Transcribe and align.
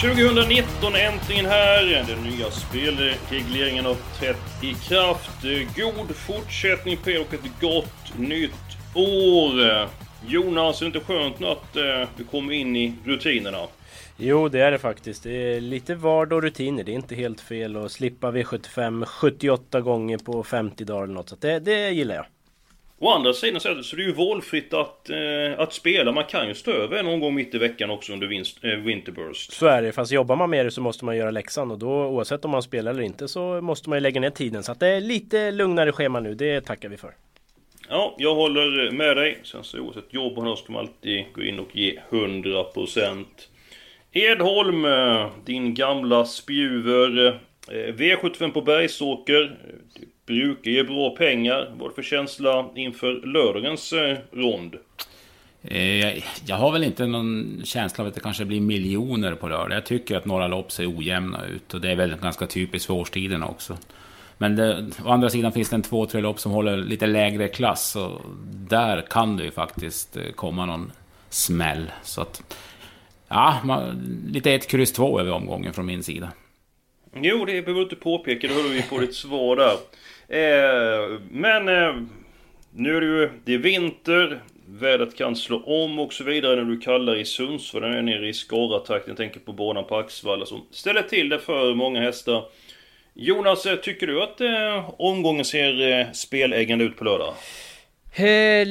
2019 0.00 0.94
äntligen 0.94 1.46
här. 1.46 2.04
Den 2.08 2.22
nya 2.22 2.50
spelregleringen 2.50 3.84
har 3.84 3.96
trätt 4.18 4.64
i 4.64 4.74
kraft. 4.74 5.42
God 5.76 6.16
fortsättning 6.16 6.96
på 6.96 7.10
er 7.10 7.20
och 7.20 7.34
ett 7.34 7.60
gott 7.60 8.18
nytt 8.18 8.76
år. 8.94 9.88
Jonas, 10.26 10.82
är 10.82 10.84
det 10.84 10.86
inte 10.86 11.12
skönt 11.12 11.40
nu 11.40 11.46
att 11.46 11.76
eh, 11.76 12.08
vi 12.16 12.24
kommer 12.24 12.52
in 12.52 12.76
i 12.76 12.94
rutinerna? 13.04 13.58
Jo, 14.16 14.48
det 14.48 14.60
är 14.60 14.70
det 14.70 14.78
faktiskt. 14.78 15.22
Det 15.22 15.32
är 15.32 15.60
lite 15.60 15.94
vardag 15.94 16.36
och 16.36 16.42
rutiner. 16.42 16.84
Det 16.84 16.92
är 16.92 16.96
inte 16.96 17.14
helt 17.14 17.40
fel 17.40 17.76
att 17.76 17.92
slippa 17.92 18.30
V75 18.30 19.04
78 19.04 19.80
gånger 19.80 20.18
på 20.18 20.44
50 20.44 20.84
dagar 20.84 21.02
eller 21.02 21.14
något. 21.14 21.28
Så 21.28 21.36
det, 21.40 21.58
det 21.58 21.90
gillar 21.90 22.14
jag. 22.14 22.26
Å 23.02 23.08
andra 23.10 23.32
sidan 23.32 23.60
så 23.60 23.68
är 23.68 23.74
det, 23.74 23.84
så 23.84 23.96
det 23.96 24.02
är 24.02 24.06
ju 24.06 24.12
valfritt 24.12 24.74
att, 24.74 25.10
eh, 25.10 25.58
att 25.58 25.72
spela. 25.72 26.12
Man 26.12 26.24
kan 26.24 26.48
ju 26.48 26.54
stå 26.54 26.70
över 26.70 27.02
någon 27.02 27.20
gång 27.20 27.34
mitt 27.34 27.54
i 27.54 27.58
veckan 27.58 27.90
också 27.90 28.12
under 28.12 28.26
vinst, 28.26 28.64
eh, 28.64 28.70
Winterburst. 28.70 29.52
Så 29.52 29.66
är 29.66 29.82
det. 29.82 29.92
Fast 29.92 30.12
jobbar 30.12 30.36
man 30.36 30.50
med 30.50 30.66
det 30.66 30.70
så 30.70 30.80
måste 30.80 31.04
man 31.04 31.16
göra 31.16 31.30
läxan. 31.30 31.70
Och 31.70 31.78
då 31.78 31.90
oavsett 31.90 32.44
om 32.44 32.50
man 32.50 32.62
spelar 32.62 32.90
eller 32.90 33.02
inte 33.02 33.28
så 33.28 33.60
måste 33.60 33.88
man 33.88 33.96
ju 33.96 34.00
lägga 34.00 34.20
ner 34.20 34.30
tiden. 34.30 34.62
Så 34.62 34.72
att 34.72 34.80
det 34.80 34.88
är 34.88 35.00
lite 35.00 35.50
lugnare 35.50 35.92
schema 35.92 36.20
nu. 36.20 36.34
Det 36.34 36.60
tackar 36.60 36.88
vi 36.88 36.96
för. 36.96 37.10
Ja, 37.88 38.14
jag 38.18 38.34
håller 38.34 38.90
med 38.90 39.16
dig. 39.16 39.38
Sen 39.42 39.64
så 39.64 39.78
oavsett 39.78 40.14
jobb 40.14 40.38
och 40.38 40.58
ska 40.58 40.72
man 40.72 40.80
alltid 40.80 41.24
gå 41.34 41.42
in 41.42 41.58
och 41.58 41.76
ge 41.76 41.98
100%. 42.10 43.26
Edholm, 44.12 44.84
eh, 44.84 45.30
din 45.44 45.74
gamla 45.74 46.24
spjuver. 46.24 47.26
eh, 47.68 47.94
V75 47.94 48.52
på 48.52 48.60
Bergsåker 48.60 49.58
brukar 50.30 50.70
ge 50.70 50.82
bra 50.82 51.10
pengar. 51.10 51.70
Vad 51.78 51.90
är 51.90 51.94
för 51.94 52.02
känsla 52.02 52.68
inför 52.74 53.26
lördagens 53.26 53.92
eh, 53.92 54.18
rond? 54.32 54.76
Eh, 55.62 56.18
jag, 56.46 56.56
har 56.56 56.72
väl 56.72 56.84
inte 56.84 57.06
någon 57.06 57.62
känsla 57.64 58.04
av 58.04 58.08
att 58.08 58.14
det 58.14 58.20
kanske 58.20 58.44
blir 58.44 58.60
miljoner 58.60 59.34
på 59.34 59.48
lördag. 59.48 59.76
Jag 59.76 59.86
tycker 59.86 60.16
att 60.16 60.24
några 60.24 60.48
lopp 60.48 60.72
ser 60.72 60.98
ojämna 60.98 61.46
ut 61.46 61.74
och 61.74 61.80
det 61.80 61.90
är 61.90 61.96
väl 61.96 62.16
ganska 62.16 62.46
typiskt 62.46 62.86
för 62.86 62.94
årstiden 62.94 63.42
också. 63.42 63.78
Men 64.38 64.56
det, 64.56 64.86
å 65.04 65.08
andra 65.08 65.30
sidan 65.30 65.52
finns 65.52 65.70
det 65.70 65.76
en 65.76 65.82
två, 65.82 66.06
tre 66.06 66.20
lopp 66.20 66.40
som 66.40 66.52
håller 66.52 66.76
lite 66.76 67.06
lägre 67.06 67.48
klass 67.48 67.96
och 67.96 68.20
där 68.52 69.00
kan 69.10 69.36
det 69.36 69.44
ju 69.44 69.50
faktiskt 69.50 70.16
eh, 70.16 70.22
komma 70.34 70.66
någon 70.66 70.92
smäll. 71.30 71.90
Så 72.02 72.22
att, 72.22 72.56
ja, 73.28 73.56
man, 73.64 74.02
lite 74.28 74.52
ett 74.52 74.68
kryss 74.68 74.92
två 74.92 75.20
över 75.20 75.32
omgången 75.32 75.72
från 75.72 75.86
min 75.86 76.02
sida. 76.02 76.32
Jo, 77.14 77.44
det 77.44 77.62
behöver 77.62 77.74
du 77.74 77.82
inte 77.82 77.96
påpeka. 77.96 78.48
Det 78.48 78.54
hörde 78.54 78.68
vi 78.68 78.82
på 78.82 78.98
ditt 78.98 79.14
svar 79.14 79.56
där. 79.56 79.76
Eh, 80.28 81.20
men 81.30 81.68
eh, 81.68 82.02
nu 82.70 82.96
är 82.96 83.00
det 83.00 83.06
ju 83.06 83.30
det 83.44 83.54
är 83.54 83.58
vinter. 83.58 84.40
Vädret 84.66 85.16
kan 85.16 85.36
slå 85.36 85.62
om 85.64 85.98
och 85.98 86.12
så 86.12 86.24
vidare 86.24 86.56
när 86.56 86.70
du 86.70 86.80
kallar 86.80 87.16
i 87.16 87.24
Sundsvall. 87.24 87.82
Den 87.82 87.94
är 87.94 88.02
nere 88.02 88.28
i 88.28 88.32
Skara-trakten. 88.32 89.10
Jag 89.10 89.16
tänker 89.16 89.40
på 89.40 89.52
banan 89.52 89.84
på 89.84 89.96
Axvalla 89.96 90.46
som 90.46 90.66
ställer 90.70 91.02
till 91.02 91.28
det 91.28 91.38
för 91.38 91.74
många 91.74 92.00
hästar. 92.00 92.44
Jonas, 93.14 93.66
eh, 93.66 93.76
tycker 93.76 94.06
du 94.06 94.22
att 94.22 94.40
eh, 94.40 94.90
omgången 94.98 95.44
ser 95.44 96.00
eh, 96.00 96.06
speläggande 96.12 96.84
ut 96.84 96.96
på 96.96 97.04
lördag? 97.04 97.34
Eh, 98.14 98.66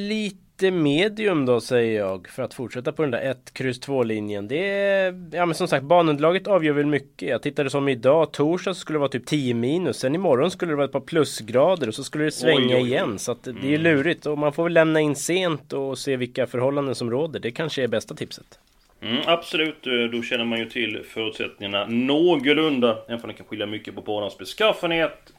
lite 0.61 0.71
medium 0.71 1.45
då 1.45 1.61
säger 1.61 1.99
jag 1.99 2.27
för 2.27 2.43
att 2.43 2.53
fortsätta 2.53 2.91
på 2.91 3.01
den 3.01 3.11
där 3.11 3.31
1, 3.31 3.53
kryss 3.53 3.79
2 3.79 4.03
linjen. 4.03 4.47
Det 4.47 4.69
är, 4.69 5.29
ja 5.31 5.45
men 5.45 5.55
som 5.55 5.67
sagt 5.67 5.83
banunderlaget 5.83 6.47
avgör 6.47 6.73
väl 6.73 6.85
mycket. 6.85 7.29
Jag 7.29 7.41
tittade 7.41 7.69
som 7.69 7.89
idag, 7.89 8.31
torsdag 8.31 8.73
så 8.73 8.79
skulle 8.79 8.95
det 8.95 8.99
vara 8.99 9.09
typ 9.09 9.25
10 9.25 9.53
minus. 9.53 9.99
Sen 9.99 10.15
imorgon 10.15 10.51
skulle 10.51 10.71
det 10.71 10.75
vara 10.75 10.85
ett 10.85 10.91
par 10.91 10.99
plusgrader 10.99 11.87
och 11.87 11.95
så 11.95 12.03
skulle 12.03 12.23
det 12.23 12.31
svänga 12.31 12.75
Oj, 12.75 12.81
oj, 12.81 12.87
igen. 12.87 13.19
Så 13.19 13.31
att 13.31 13.43
det 13.43 13.67
är 13.67 13.69
ju 13.69 13.77
lurigt 13.77 14.25
och 14.25 14.37
man 14.37 14.53
får 14.53 14.63
väl 14.63 14.73
lämna 14.73 14.99
in 14.99 15.15
sent 15.15 15.73
och 15.73 15.97
se 15.97 16.17
vilka 16.17 16.47
förhållanden 16.47 16.95
som 16.95 17.11
råder. 17.11 17.39
Det 17.39 17.51
kanske 17.51 17.83
är 17.83 17.87
bästa 17.87 18.15
tipset. 18.15 18.59
Mm, 19.01 19.21
absolut, 19.25 19.87
eh, 19.87 19.93
då 20.11 20.21
känner 20.21 20.45
man 20.45 20.59
ju 20.59 20.65
till 20.65 21.03
förutsättningarna 21.13 21.85
någorlunda. 21.89 22.97
Även 23.07 23.21
om 23.21 23.27
det 23.27 23.33
kan 23.33 23.45
skilja 23.45 23.65
mycket 23.65 23.95
på 23.95 24.01
banans 24.01 24.37
beskaffenhet. 24.37 25.33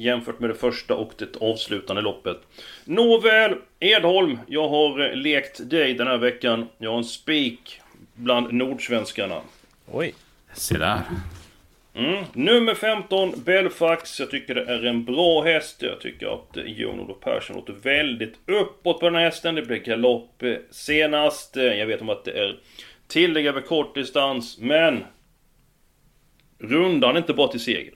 Jämfört 0.00 0.40
med 0.40 0.50
det 0.50 0.54
första 0.54 0.94
och 0.94 1.12
det 1.16 1.36
avslutande 1.40 2.02
loppet. 2.02 2.36
Nåväl, 2.84 3.54
Edholm. 3.80 4.38
Jag 4.46 4.68
har 4.68 5.00
eh, 5.00 5.14
lekt 5.16 5.70
dig 5.70 5.94
den 5.94 6.06
här 6.06 6.18
veckan. 6.18 6.68
Jag 6.78 6.90
har 6.90 6.98
en 6.98 7.04
spik 7.04 7.80
bland 8.14 8.52
nordsvenskarna. 8.52 9.40
Oj. 9.92 10.14
Se 10.52 10.78
där. 10.78 11.00
Mm. 11.94 12.24
Nummer 12.32 12.74
15, 12.74 13.32
Belfax. 13.44 14.20
Jag 14.20 14.30
tycker 14.30 14.54
det 14.54 14.64
är 14.64 14.84
en 14.84 15.04
bra 15.04 15.42
häst. 15.42 15.82
Jag 15.82 16.00
tycker 16.00 16.34
att 16.34 16.56
eh, 16.56 16.64
Jon-Olof 16.64 17.20
Persson 17.20 17.56
låter 17.56 17.72
väldigt 17.72 18.34
uppåt 18.46 19.00
på 19.00 19.06
den 19.06 19.14
här 19.14 19.24
hästen. 19.24 19.54
Det 19.54 19.62
blev 19.62 19.82
galopp 19.82 20.42
eh, 20.42 20.56
senast. 20.70 21.56
Jag 21.56 21.86
vet 21.86 22.00
om 22.00 22.08
att 22.08 22.24
det 22.24 22.32
är 22.32 22.58
tillägg 23.08 23.46
över 23.46 23.60
kort 23.60 23.94
distans, 23.94 24.58
men... 24.60 25.04
Rundan 26.58 27.14
är 27.14 27.18
inte 27.18 27.34
bara 27.34 27.48
till 27.48 27.60
seger. 27.60 27.94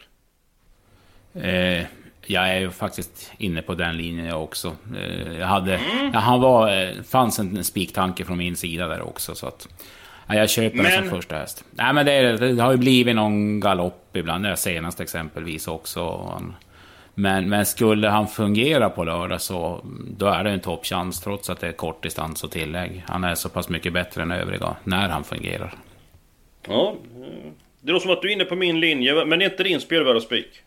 Eh, 1.43 1.85
jag 2.27 2.49
är 2.49 2.61
ju 2.61 2.71
faktiskt 2.71 3.33
inne 3.39 3.63
på 3.63 3.75
den 3.75 3.97
linjen 3.97 4.27
jag 4.27 4.43
också. 4.43 4.77
Eh, 4.97 5.39
jag 5.39 5.47
hade, 5.47 5.81
ja, 6.13 6.19
han 6.19 6.41
var, 6.41 6.83
eh, 6.83 6.89
fanns 7.09 7.39
en 7.39 7.65
spiktanke 7.65 8.25
från 8.25 8.39
min 8.39 8.57
sida 8.57 8.89
där 8.89 9.03
också. 9.03 9.35
Så 9.35 9.47
att, 9.47 9.69
ja, 10.27 10.35
jag 10.35 10.51
köper 10.51 10.77
Men- 10.77 10.93
som 10.93 11.11
första 11.11 11.35
häst. 11.37 11.65
Nej, 11.71 11.93
men 11.93 12.07
det, 12.07 12.37
det 12.37 12.63
har 12.63 12.71
ju 12.73 12.79
blivit 12.79 13.17
någon 13.17 13.61
galopp 13.61 14.17
ibland. 14.17 14.45
Det 14.45 14.57
senast 14.57 15.01
exempelvis 15.01 15.69
också. 15.69 16.33
Men, 17.15 17.49
men 17.49 17.67
skulle 17.67 18.09
han 18.09 18.29
fungera 18.29 18.91
på 18.91 19.05
lördag 19.05 19.41
så 19.41 19.81
då 20.19 20.27
är 20.27 20.45
det 20.45 20.51
en 20.51 20.61
toppchans 20.61 21.21
trots 21.21 21.51
att 21.51 21.61
det 21.61 21.69
är 21.69 21.73
kort 21.73 22.03
distans 22.03 22.45
och 22.45 22.51
tillägg. 22.51 23.05
Han 23.07 23.25
är 23.25 23.35
så 23.35 23.49
pass 23.49 23.69
mycket 23.69 23.93
bättre 23.93 24.23
än 24.23 24.31
övriga 24.31 24.77
när 24.85 25.09
han 25.09 25.25
fungerar. 25.25 25.75
Ja, 26.69 26.95
eh, 27.17 27.51
det 27.81 27.93
låter 27.93 28.03
som 28.07 28.13
att 28.13 28.23
du 28.23 28.29
är 28.29 28.33
inne 28.33 28.45
på 28.45 28.57
min 28.57 28.81
linje, 28.81 29.25
men 29.25 29.43
är 29.43 29.47
inte 29.47 29.63
din 29.63 29.81
spelvärda 29.81 30.21
spik. 30.21 30.63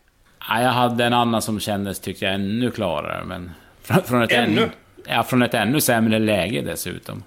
Ja, 0.48 0.62
jag 0.62 0.70
hade 0.70 1.04
en 1.04 1.12
annan 1.12 1.42
som 1.42 1.60
kändes, 1.60 2.00
tyckte 2.00 2.24
jag, 2.24 2.34
ännu 2.34 2.70
klarare. 2.70 3.24
Men 3.24 3.50
från, 3.82 4.02
från, 4.02 4.22
ett, 4.22 4.32
Ännu? 4.32 4.62
ännu? 4.62 4.70
Ja, 5.06 5.22
från 5.22 5.42
ett 5.42 5.54
ännu 5.54 5.80
sämre 5.80 6.18
läge 6.18 6.60
dessutom. 6.62 7.22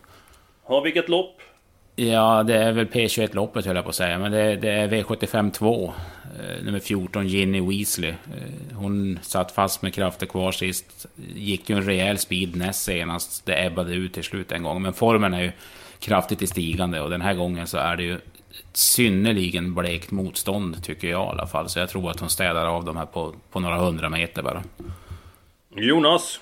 Har 0.63 0.81
vilket 0.81 1.09
lopp? 1.09 1.41
Ja, 1.95 2.43
det 2.43 2.55
är 2.55 2.71
väl 2.71 2.85
P21-loppet 2.87 3.65
höll 3.65 3.75
jag 3.75 3.85
på 3.85 3.89
att 3.89 3.95
säga, 3.95 4.19
men 4.19 4.31
det, 4.31 4.55
det 4.55 4.71
är 4.71 4.87
V75 4.87 5.51
2. 5.51 5.93
Eh, 6.39 6.63
nummer 6.65 6.79
14, 6.79 7.27
Ginny 7.27 7.61
Weasley. 7.61 8.09
Eh, 8.09 8.75
hon 8.77 9.19
satt 9.21 9.51
fast 9.51 9.81
med 9.81 9.93
krafter 9.93 10.25
kvar 10.25 10.51
sist. 10.51 11.05
Gick 11.35 11.69
ju 11.69 11.75
en 11.75 11.83
rejäl 11.83 12.17
speed 12.17 12.55
näst 12.55 12.83
senast. 12.83 13.45
Det 13.45 13.65
ebbade 13.65 13.93
ut 13.93 14.13
till 14.13 14.23
slut 14.23 14.51
en 14.51 14.63
gång, 14.63 14.81
men 14.81 14.93
formen 14.93 15.33
är 15.33 15.41
ju 15.41 15.51
kraftigt 15.99 16.41
i 16.41 16.47
stigande 16.47 17.01
och 17.01 17.09
den 17.09 17.21
här 17.21 17.33
gången 17.33 17.67
så 17.67 17.77
är 17.77 17.95
det 17.95 18.03
ju 18.03 18.19
ett 18.59 18.77
synnerligen 18.77 19.73
blekt 19.73 20.11
motstånd, 20.11 20.83
tycker 20.83 21.07
jag 21.07 21.25
i 21.25 21.29
alla 21.29 21.47
fall. 21.47 21.69
Så 21.69 21.79
jag 21.79 21.89
tror 21.89 22.11
att 22.11 22.19
hon 22.19 22.29
städar 22.29 22.65
av 22.65 22.85
de 22.85 22.97
här 22.97 23.05
på, 23.05 23.35
på 23.51 23.59
några 23.59 23.77
hundra 23.77 24.09
meter 24.09 24.43
bara. 24.43 24.63
Jonas? 25.75 26.39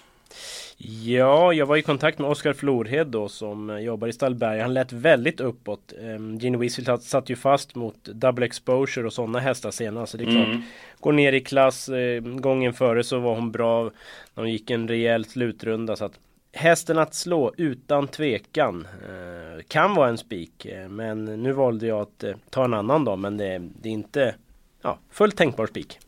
Ja, 0.82 1.54
jag 1.54 1.66
var 1.66 1.78
i 1.78 1.82
kontakt 1.82 2.20
med 2.20 2.30
Oskar 2.30 2.54
Florhed 2.54 3.08
då 3.08 3.30
som 3.30 3.70
eh, 3.70 3.78
jobbar 3.78 4.08
i 4.08 4.14
Stallberg. 4.14 4.60
Han 4.60 4.74
lät 4.74 4.92
väldigt 4.92 5.40
uppåt. 5.40 5.94
Um, 6.00 6.38
Gene 6.38 6.58
Weasley 6.58 6.98
satt, 7.02 7.30
ju 7.30 7.36
fast 7.36 7.76
mot 7.76 8.04
double 8.04 8.46
exposure 8.46 9.08
och 9.08 9.14
sådana 9.14 9.40
hästar 9.40 9.72
senast. 9.72 10.12
Så 10.12 10.18
det 10.18 10.24
är 10.24 10.32
klart. 10.32 10.48
Mm. 10.48 10.62
Går 11.00 11.12
ner 11.12 11.34
i 11.34 11.40
klass. 11.40 11.90
Eh, 11.90 12.22
gången 12.22 12.74
före 12.74 13.04
så 13.04 13.20
var 13.20 13.36
hon 13.36 13.52
bra. 13.52 13.92
Hon 14.36 14.52
gick 14.52 14.70
en 14.70 14.88
rejäl 14.88 15.26
slutrunda. 15.26 15.96
Så 15.96 16.06
att 16.06 16.20
hästen 16.52 16.98
att 16.98 17.14
slå 17.14 17.54
utan 17.58 18.08
tvekan. 18.08 18.88
Eh, 19.04 19.64
kan 19.68 19.96
vara 19.96 20.10
en 20.10 20.18
spik. 20.18 20.66
Eh, 20.66 20.90
men 20.90 21.26
nu 21.26 21.52
valde 21.52 21.88
jag 21.88 22.02
att 22.02 22.24
eh, 22.24 22.36
ta 22.50 22.66
en 22.66 22.74
annan 22.74 23.06
då. 23.06 23.16
Men 23.16 23.38
det, 23.38 23.62
det 23.82 23.90
är 23.90 23.94
inte 23.94 24.36
ja, 24.82 24.98
fullt 25.12 25.38
tänkbar 25.38 25.68
spik. 25.68 26.00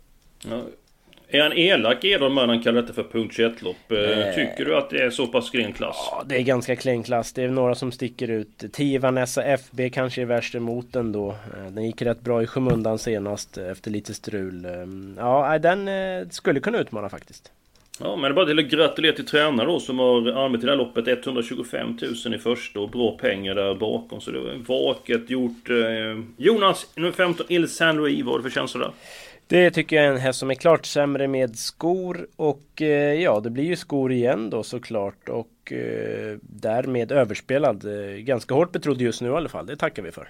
Ja. 0.49 0.61
Är 1.33 1.41
han 1.41 1.53
elak 1.53 2.03
när 2.03 2.47
han 2.47 2.63
kallar 2.63 2.81
detta 2.81 2.93
för 2.93 3.03
punkt 3.03 3.37
21-lopp? 3.37 3.91
Eh. 3.91 4.35
Tycker 4.35 4.65
du 4.65 4.77
att 4.77 4.89
det 4.89 5.03
är 5.03 5.09
så 5.09 5.27
pass 5.27 5.49
klen 5.49 5.73
klass? 5.73 6.09
Ja, 6.11 6.23
det 6.25 6.37
är 6.37 6.41
ganska 6.41 6.75
klen 6.75 7.03
klass. 7.03 7.33
Det 7.33 7.43
är 7.43 7.47
några 7.47 7.75
som 7.75 7.91
sticker 7.91 8.27
ut. 8.27 8.63
10 8.73 8.99
Vanessa 8.99 9.43
FB 9.43 9.89
kanske 9.89 10.21
är 10.21 10.25
värst 10.25 10.55
emot 10.55 10.93
den 10.93 11.11
då. 11.11 11.35
Den 11.69 11.85
gick 11.85 12.01
rätt 12.01 12.21
bra 12.21 12.43
i 12.43 12.47
skymundan 12.47 12.99
senast 12.99 13.57
efter 13.57 13.91
lite 13.91 14.13
strul. 14.13 14.67
Ja, 15.17 15.59
den 15.59 15.89
skulle 16.29 16.59
kunna 16.59 16.77
utmana 16.77 17.09
faktiskt. 17.09 17.51
Ja, 18.03 18.15
men 18.15 18.21
det 18.21 18.27
är 18.27 18.33
bara 18.33 18.45
till 18.45 18.59
att 18.59 18.65
gratulera 18.65 19.15
till 19.15 19.25
tränare 19.25 19.67
då 19.67 19.79
som 19.79 19.99
har 19.99 20.31
använt 20.31 20.61
det 20.61 20.69
här 20.69 20.77
loppet 20.77 21.07
125 21.07 21.97
000 22.25 22.35
i 22.35 22.37
första 22.37 22.79
och 22.79 22.89
bra 22.89 23.17
pengar 23.17 23.55
där 23.55 23.75
bakom. 23.75 24.21
Så 24.21 24.31
det 24.31 24.39
var 24.39 24.53
vaket 24.53 25.29
gjort. 25.29 25.69
Eh, 25.69 26.23
Jonas, 26.37 26.87
nummer 26.95 27.11
15, 27.11 27.45
Il 27.49 27.69
San 27.69 27.97
Louis, 27.97 28.23
vad 28.23 28.33
har 28.33 28.39
du 28.39 28.43
för 28.43 28.49
känsla 28.49 28.79
där? 28.79 28.91
Det 29.47 29.71
tycker 29.71 29.95
jag 29.95 30.05
är 30.05 30.11
en 30.11 30.17
häst 30.17 30.39
som 30.39 30.51
är 30.51 30.55
klart 30.55 30.85
sämre 30.85 31.27
med 31.27 31.55
skor 31.55 32.27
och 32.35 32.81
eh, 32.81 33.21
ja, 33.21 33.39
det 33.39 33.49
blir 33.49 33.63
ju 33.63 33.75
skor 33.75 34.11
igen 34.11 34.49
då 34.49 34.63
såklart 34.63 35.29
och 35.29 35.71
eh, 35.71 36.37
därmed 36.41 37.11
överspelad. 37.11 37.85
Ganska 38.17 38.53
hårt 38.53 38.71
betrodd 38.71 39.01
just 39.01 39.21
nu 39.21 39.29
i 39.29 39.31
alla 39.31 39.49
fall, 39.49 39.65
det 39.65 39.75
tackar 39.75 40.03
vi 40.03 40.11
för. 40.11 40.29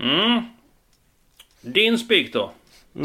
Mm. 0.00 0.42
Din 1.60 1.98
spik 1.98 2.32
då? 2.32 2.50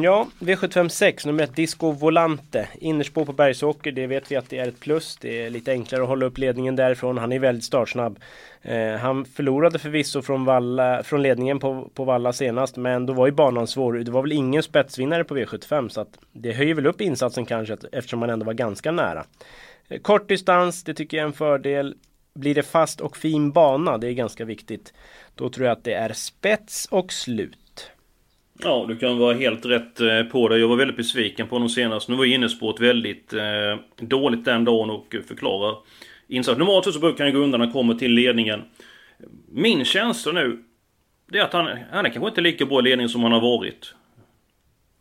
Ja, 0.01 0.27
V756 0.39 1.27
nummer 1.27 1.43
1 1.43 1.55
Disco 1.55 1.91
Volante. 1.91 2.67
Innerspår 2.73 3.25
på 3.25 3.33
Bergsåker, 3.33 3.91
det 3.91 4.07
vet 4.07 4.31
vi 4.31 4.35
att 4.35 4.49
det 4.49 4.57
är 4.57 4.67
ett 4.67 4.79
plus. 4.79 5.17
Det 5.17 5.45
är 5.45 5.49
lite 5.49 5.71
enklare 5.71 6.01
att 6.01 6.07
hålla 6.07 6.25
upp 6.25 6.37
ledningen 6.37 6.75
därifrån. 6.75 7.17
Han 7.17 7.31
är 7.31 7.39
väldigt 7.39 7.63
startsnabb. 7.63 8.19
Eh, 8.61 8.93
han 8.93 9.25
förlorade 9.25 9.79
förvisso 9.79 10.21
från, 10.21 10.45
Valla, 10.45 11.03
från 11.03 11.21
ledningen 11.21 11.59
på, 11.59 11.89
på 11.93 12.03
Valla 12.03 12.33
senast, 12.33 12.75
men 12.75 13.05
då 13.05 13.13
var 13.13 13.25
ju 13.25 13.31
banan 13.31 13.67
svår. 13.67 13.93
Det 13.93 14.11
var 14.11 14.21
väl 14.21 14.31
ingen 14.31 14.63
spetsvinnare 14.63 15.23
på 15.23 15.37
V75 15.37 15.89
så 15.89 16.01
att 16.01 16.17
det 16.31 16.51
höjer 16.51 16.75
väl 16.75 16.87
upp 16.87 17.01
insatsen 17.01 17.45
kanske 17.45 17.77
eftersom 17.91 18.19
man 18.19 18.29
ändå 18.29 18.45
var 18.45 18.53
ganska 18.53 18.91
nära. 18.91 19.25
Eh, 19.87 19.99
kort 19.99 20.29
distans, 20.29 20.83
det 20.83 20.93
tycker 20.93 21.17
jag 21.17 21.23
är 21.23 21.27
en 21.27 21.33
fördel. 21.33 21.95
Blir 22.35 22.55
det 22.55 22.63
fast 22.63 23.01
och 23.01 23.17
fin 23.17 23.51
bana, 23.51 23.97
det 23.97 24.07
är 24.07 24.13
ganska 24.13 24.45
viktigt. 24.45 24.93
Då 25.35 25.49
tror 25.49 25.67
jag 25.67 25.77
att 25.77 25.83
det 25.83 25.93
är 25.93 26.13
spets 26.13 26.87
och 26.91 27.13
slut. 27.13 27.57
Ja, 28.63 28.85
du 28.87 28.95
kan 28.95 29.17
vara 29.17 29.33
helt 29.33 29.65
rätt 29.65 29.99
eh, 29.99 30.23
på 30.23 30.47
det. 30.47 30.57
Jag 30.57 30.67
var 30.67 30.75
väldigt 30.75 30.97
besviken 30.97 31.47
på 31.47 31.55
honom 31.55 31.69
senast. 31.69 32.09
Nu 32.09 32.15
var 32.15 32.25
Innesport 32.25 32.79
väldigt 32.79 33.33
eh, 33.33 33.79
dåligt 33.99 34.45
den 34.45 34.65
dagen 34.65 34.89
och 34.89 35.15
förklarar 35.27 35.77
insats. 36.27 36.59
Normalt 36.59 36.93
så 36.93 36.99
brukar 36.99 37.23
han 37.23 37.33
gå 37.33 37.39
undan 37.39 37.59
när 37.59 37.65
han 37.65 37.73
kommer 37.73 37.93
till 37.93 38.11
ledningen. 38.11 38.61
Min 39.51 39.85
känsla 39.85 40.31
nu, 40.31 40.63
det 41.31 41.37
är 41.37 41.43
att 41.43 41.53
han, 41.53 41.65
han 41.91 42.05
är 42.05 42.09
kanske 42.09 42.29
inte 42.29 42.41
lika 42.41 42.65
bra 42.65 42.79
i 42.79 42.83
ledningen 42.83 43.09
som 43.09 43.23
han 43.23 43.31
har 43.31 43.41
varit. 43.41 43.93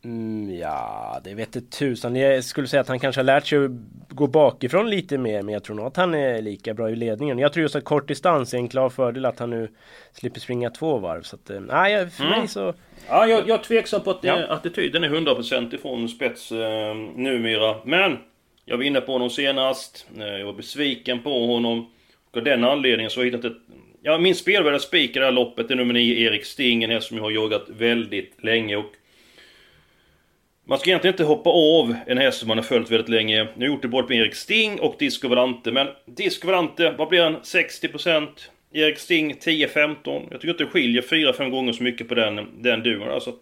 Mm, 0.05 0.59
ja, 0.59 1.21
det 1.25 1.35
vet 1.35 1.57
inte 1.57 1.79
tusan. 1.79 2.17
Jag 2.17 2.45
skulle 2.45 2.69
säga 2.69 2.81
att 2.81 2.89
han 2.89 2.99
kanske 2.99 3.19
har 3.19 3.25
lärt 3.25 3.47
sig 3.47 3.65
att 3.65 3.71
gå 4.09 4.27
bakifrån 4.27 4.91
lite 4.91 5.19
mer. 5.19 5.43
Men 5.43 5.55
jag 5.55 5.65
tror 5.65 5.77
nog 5.77 5.87
att 5.87 5.97
han 5.97 6.15
är 6.15 6.43
lika 6.43 6.75
bra 6.75 6.91
i 6.91 6.97
ledningen. 6.97 7.39
Jag 7.39 7.53
tror 7.53 7.63
just 7.63 7.77
att 7.77 7.85
kort 7.85 8.09
distans 8.09 8.55
är 8.55 8.59
en 8.59 8.69
klar 8.69 8.91
fördel 8.91 9.25
att 9.25 9.39
han 9.39 9.51
nu 9.51 9.69
slipper 10.13 10.41
springa 10.41 10.71
två 10.71 10.99
varv. 10.99 11.23
Så 11.23 11.37
att, 11.37 11.51
eh, 11.51 11.61
nej, 11.61 12.11
för 12.11 12.25
mm. 12.25 12.39
mig 12.39 12.49
så... 12.49 12.75
Ja, 13.09 13.27
jag, 13.27 13.49
jag 13.49 13.59
är 13.59 13.63
tveksam 13.63 14.01
på 14.01 14.11
att 14.11 14.25
ja. 14.25 14.47
attityden 14.49 15.05
är 15.05 15.09
100% 15.09 15.75
ifrån 15.75 16.09
spets 16.09 16.53
eh, 16.53 16.95
numera. 17.15 17.77
Men 17.85 18.19
jag 18.65 18.77
var 18.77 18.85
inne 18.85 19.01
på 19.01 19.13
honom 19.13 19.31
senast. 19.31 20.07
Eh, 20.19 20.27
jag 20.27 20.47
var 20.47 20.53
besviken 20.53 21.23
på 21.23 21.47
honom. 21.47 21.91
Och 22.31 22.37
av 22.37 22.45
den 22.45 22.65
anledningen 22.65 23.11
så 23.11 23.21
har 23.21 23.25
jag 23.25 23.33
hittat 23.33 23.53
ett... 23.53 23.59
Ja, 24.05 24.19
min 24.19 24.35
spelvärda 24.35 24.79
spik 24.79 25.17
i 25.17 25.19
det 25.19 25.25
här 25.25 25.33
loppet 25.33 25.71
är 25.71 25.75
nummer 25.75 25.95
9, 25.95 26.29
Erik 26.29 26.45
Sting. 26.45 26.85
En 26.85 26.91
häst 26.91 27.09
som 27.09 27.17
jag 27.17 27.25
har 27.25 27.31
jagat 27.31 27.65
väldigt 27.69 28.45
länge. 28.45 28.77
Och 28.77 28.93
man 30.65 30.79
ska 30.79 30.91
egentligen 30.91 31.15
inte 31.15 31.25
hoppa 31.25 31.51
av 31.51 31.97
en 32.07 32.19
häst 32.19 32.39
som 32.39 32.49
man 32.49 32.59
har 32.59 32.65
följt 32.65 32.91
väldigt 32.91 33.09
länge. 33.09 33.45
Nu 33.45 33.51
har 33.51 33.55
jag 33.57 33.69
gjort 33.69 33.83
det 33.83 33.89
både 33.89 34.09
med 34.09 34.19
Erik 34.19 34.35
Sting 34.35 34.81
och 34.81 34.97
Disco 34.99 35.29
Valante. 35.29 35.73
Men 35.73 35.89
Disco 36.07 36.47
Valante, 36.47 36.95
vad 36.99 37.09
blir 37.09 37.23
han? 37.23 37.37
60%? 37.37 38.29
Erik 38.73 38.99
Sting 38.99 39.35
10-15. 39.35 40.27
Jag 40.31 40.41
tycker 40.41 40.49
inte 40.49 40.65
det 40.65 40.71
skiljer 40.71 41.03
4-5 41.03 41.51
gånger 41.51 41.73
så 41.73 41.83
mycket 41.83 42.09
på 42.09 42.15
den, 42.15 42.63
den 42.63 42.83
duon. 42.83 43.11
Alltså 43.11 43.35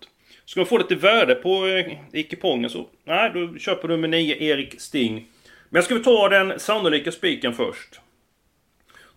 ska 0.44 0.60
man 0.60 0.66
få 0.66 0.78
lite 0.78 0.94
värde 0.94 1.34
på 1.34 1.66
eh, 2.12 2.22
kupongen 2.22 2.70
så... 2.70 2.86
Nej, 3.04 3.30
då 3.34 3.58
köper 3.58 3.88
du 3.88 3.94
nummer 3.94 4.08
9 4.08 4.36
Erik 4.36 4.80
Sting. 4.80 5.26
Men 5.68 5.82
ska 5.82 5.94
vi 5.94 6.02
ta 6.02 6.28
den 6.28 6.60
sannolika 6.60 7.12
spiken 7.12 7.54
först. 7.54 8.00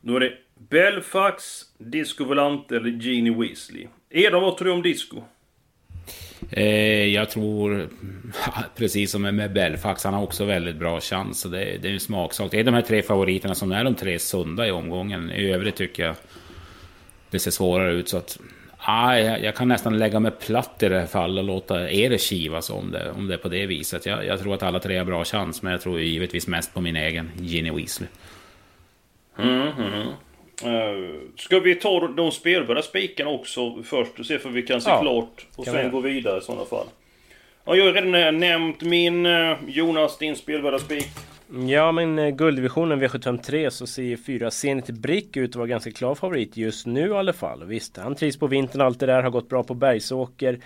Då 0.01 0.15
är 0.15 0.19
det 0.19 0.33
Belfax, 0.69 1.61
Disco 1.77 2.25
Volante 2.25 2.75
eller 2.75 2.89
Genie 2.89 3.33
Weasley. 3.33 3.88
Edon, 4.09 4.41
vad 4.41 4.57
tror 4.57 4.67
du 4.67 4.73
om 4.73 4.81
Disco? 4.81 5.21
Eh, 6.50 7.06
jag 7.06 7.30
tror, 7.30 7.90
precis 8.75 9.12
som 9.12 9.22
med 9.22 9.54
Belfax, 9.54 10.04
han 10.04 10.13
har 10.13 10.24
också 10.24 10.45
väldigt 10.45 10.75
bra 10.75 11.01
chans. 11.01 11.40
Så 11.40 11.48
det, 11.48 11.78
det 11.81 11.88
är 11.88 11.94
en 11.94 12.00
smaksak. 12.00 12.51
Det 12.51 12.60
är 12.60 12.63
de 12.63 12.74
här 12.74 12.81
tre 12.81 13.01
favoriterna 13.01 13.56
som 13.56 13.72
är 13.72 13.84
de 13.84 13.95
tre 13.95 14.19
sunda 14.19 14.68
i 14.68 14.72
omgången. 14.72 15.31
I 15.31 15.51
övrigt 15.51 15.75
tycker 15.75 16.06
jag 16.06 16.16
det 17.30 17.40
ser 17.40 17.51
svårare 17.51 17.92
ut. 17.92 18.10
Så 18.10 18.18
att, 18.18 18.40
ah, 18.78 19.16
jag, 19.16 19.44
jag 19.44 19.56
kan 19.56 19.68
nästan 19.68 19.98
lägga 19.98 20.19
mig 20.19 20.31
platt 20.31 20.84
i 20.84 20.90
det 20.90 21.00
här 21.00 21.06
fallet 21.06 21.42
och 21.42 21.48
låta 21.48 21.92
er 21.92 22.18
kivas 22.18 22.69
om 22.69 22.92
det, 22.92 23.12
om 23.12 23.28
det 23.28 23.34
är 23.34 23.38
på 23.38 23.50
det 23.50 23.66
viset. 23.66 24.06
Jag, 24.06 24.25
jag 24.25 24.40
tror 24.40 24.54
att 24.54 24.63
alla 24.63 24.80
tre 24.80 24.98
har 24.98 25.06
bra 25.06 25.25
chans, 25.25 25.62
men 25.62 25.72
jag 25.72 25.81
tror 25.81 26.00
givetvis 26.00 26.48
mest 26.48 26.74
på 26.74 26.81
min 26.81 26.95
egen 26.95 27.31
Ginny 27.40 27.72
Weasley. 27.72 28.10
Mm 29.38 29.62
mm. 29.62 29.94
mm. 29.94 30.07
Ska 31.35 31.59
vi 31.59 31.75
ta 31.75 32.07
de 32.07 32.31
spelbara 32.31 32.81
spikarna 32.81 33.30
också 33.30 33.83
först 33.83 34.19
och 34.19 34.25
se 34.25 34.39
för 34.39 34.50
vi 34.50 34.62
kan 34.62 34.81
se 34.81 34.89
ja, 34.89 35.01
klart 35.01 35.45
och 35.56 35.65
sen 35.65 35.91
gå 35.91 36.00
vidare 36.00 36.38
i 36.38 36.41
sådana 36.41 36.65
fall? 36.65 36.88
Ja, 37.65 37.75
jag 37.75 37.85
har 37.85 37.94
redan 37.94 38.39
nämnt 38.39 38.81
min 38.81 39.25
uh, 39.25 39.57
Jonas, 39.68 40.18
din 40.18 40.35
spelvärda 40.35 40.80
spik. 40.80 41.07
Ja 41.68 41.91
men 41.91 42.19
uh, 42.19 42.30
gulddivisionen 42.30 43.03
V753 43.03 43.69
så 43.69 43.88
ser 43.88 44.18
fyra 44.18 44.51
Zenit 44.51 44.89
Brick 44.89 45.38
ut 45.38 45.50
att 45.50 45.56
vara 45.56 45.68
ganska 45.68 45.91
klar 45.91 46.15
favorit 46.15 46.57
just 46.57 46.85
nu 46.85 47.07
i 47.07 47.13
alla 47.13 47.33
fall. 47.33 47.63
Visst, 47.63 47.97
han 47.97 48.15
trivs 48.15 48.38
på 48.38 48.47
vintern 48.47 48.81
allt 48.81 49.00
det 49.00 49.06
där, 49.06 49.24
har 49.24 49.30
gått 49.30 49.50
bra 49.50 49.63
på 49.63 49.74
Bergsåker. 49.74 50.59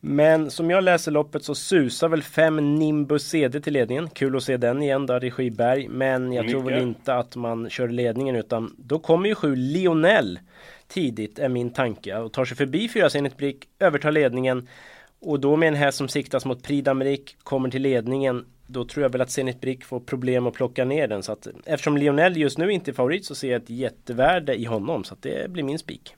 Men 0.00 0.50
som 0.50 0.70
jag 0.70 0.84
läser 0.84 1.12
loppet 1.12 1.44
så 1.44 1.54
susar 1.54 2.08
väl 2.08 2.22
fem 2.22 2.74
Nimbus 2.74 3.28
CD 3.28 3.60
till 3.60 3.72
ledningen. 3.72 4.10
Kul 4.10 4.36
att 4.36 4.42
se 4.42 4.56
den 4.56 4.82
igen 4.82 5.06
där 5.06 5.24
i 5.24 5.30
Skiberg. 5.30 5.88
Men 5.88 6.32
jag 6.32 6.44
Mycket. 6.44 6.60
tror 6.60 6.70
väl 6.70 6.82
inte 6.82 7.14
att 7.14 7.36
man 7.36 7.70
kör 7.70 7.88
ledningen 7.88 8.36
utan 8.36 8.74
då 8.78 8.98
kommer 8.98 9.28
ju 9.28 9.34
sju 9.34 9.56
Lionel 9.56 10.38
tidigt 10.88 11.38
är 11.38 11.48
min 11.48 11.70
tanke 11.70 12.16
och 12.16 12.32
tar 12.32 12.44
sig 12.44 12.56
förbi 12.56 12.88
fyra 12.88 13.10
Zenit 13.10 13.36
Brick, 13.36 13.68
övertar 13.78 14.12
ledningen 14.12 14.68
och 15.20 15.40
då 15.40 15.56
med 15.56 15.68
en 15.68 15.74
häst 15.74 15.98
som 15.98 16.08
siktas 16.08 16.44
mot 16.44 16.62
Prix 16.62 16.90
kommer 17.42 17.70
till 17.70 17.82
ledningen 17.82 18.44
då 18.66 18.84
tror 18.84 19.02
jag 19.02 19.10
väl 19.10 19.20
att 19.20 19.30
Zenit 19.30 19.60
Brick 19.60 19.84
får 19.84 20.00
problem 20.00 20.46
att 20.46 20.54
plocka 20.54 20.84
ner 20.84 21.08
den. 21.08 21.22
Så 21.22 21.32
att, 21.32 21.48
eftersom 21.64 21.96
Lionel 21.96 22.36
just 22.36 22.58
nu 22.58 22.72
inte 22.72 22.90
är 22.90 22.92
favorit 22.92 23.24
så 23.24 23.34
ser 23.34 23.52
jag 23.52 23.62
ett 23.62 23.70
jättevärde 23.70 24.54
i 24.54 24.64
honom. 24.64 25.04
Så 25.04 25.14
att 25.14 25.22
det 25.22 25.50
blir 25.50 25.62
min 25.62 25.78
spik. 25.78 26.14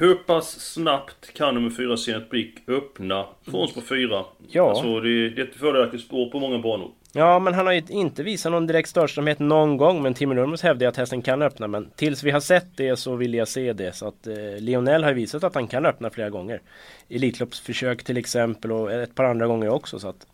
Hur 0.00 0.14
pass 0.14 0.60
snabbt 0.60 1.34
kan 1.34 1.54
nummer 1.54 1.70
4 1.70 1.96
Zenit 1.96 2.30
Brick 2.30 2.54
öppna 2.68 3.26
från 3.42 3.68
spår 3.68 3.80
4? 3.80 4.24
Ja. 4.48 4.70
Alltså 4.70 5.00
det, 5.00 5.10
är 5.10 5.40
ett 5.40 5.54
fördelaktigt 5.54 6.04
spår 6.04 6.30
på 6.30 6.40
många 6.40 6.58
banor. 6.58 6.90
Ja, 7.12 7.38
men 7.38 7.54
han 7.54 7.66
har 7.66 7.72
ju 7.72 7.82
inte 7.88 8.22
visat 8.22 8.52
någon 8.52 8.66
direkt 8.66 8.88
startsamhet 8.88 9.38
någon 9.38 9.76
gång. 9.76 10.02
Men 10.02 10.14
Timo 10.14 10.34
Nurmos 10.34 10.62
hävdar 10.62 10.86
att 10.86 10.96
hästen 10.96 11.22
kan 11.22 11.42
öppna. 11.42 11.66
Men 11.66 11.90
tills 11.96 12.22
vi 12.22 12.30
har 12.30 12.40
sett 12.40 12.76
det 12.76 12.96
så 12.96 13.16
vill 13.16 13.34
jag 13.34 13.48
se 13.48 13.72
det. 13.72 13.96
Så 13.96 14.08
att 14.08 14.26
eh, 14.26 14.34
Lionel 14.58 15.04
har 15.04 15.12
visat 15.12 15.44
att 15.44 15.54
han 15.54 15.66
kan 15.66 15.86
öppna 15.86 16.10
flera 16.10 16.30
gånger. 16.30 16.60
Elitloppsförsök 17.08 18.04
till 18.04 18.16
exempel 18.16 18.72
och 18.72 18.92
ett 18.92 19.14
par 19.14 19.24
andra 19.24 19.46
gånger 19.46 19.68
också. 19.68 19.98
Så 19.98 20.08
att, 20.08 20.26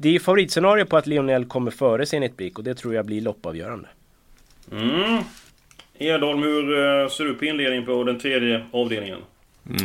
det 0.00 0.14
är 0.14 0.18
favoritscenario 0.18 0.84
på 0.84 0.96
att 0.96 1.06
Lionel 1.06 1.44
kommer 1.44 1.70
före 1.70 2.06
Zenit 2.06 2.36
Brick 2.36 2.58
och 2.58 2.64
det 2.64 2.74
tror 2.74 2.94
jag 2.94 3.06
blir 3.06 3.20
loppavgörande. 3.20 3.88
Mm. 4.72 5.22
Edholm, 6.02 6.42
hur 6.42 6.78
eh, 6.78 7.08
ser 7.08 7.24
du 7.24 7.34
på 7.34 7.44
inledningen 7.44 7.86
på 7.86 8.04
den 8.04 8.18
tredje 8.18 8.64
avdelningen? 8.70 9.18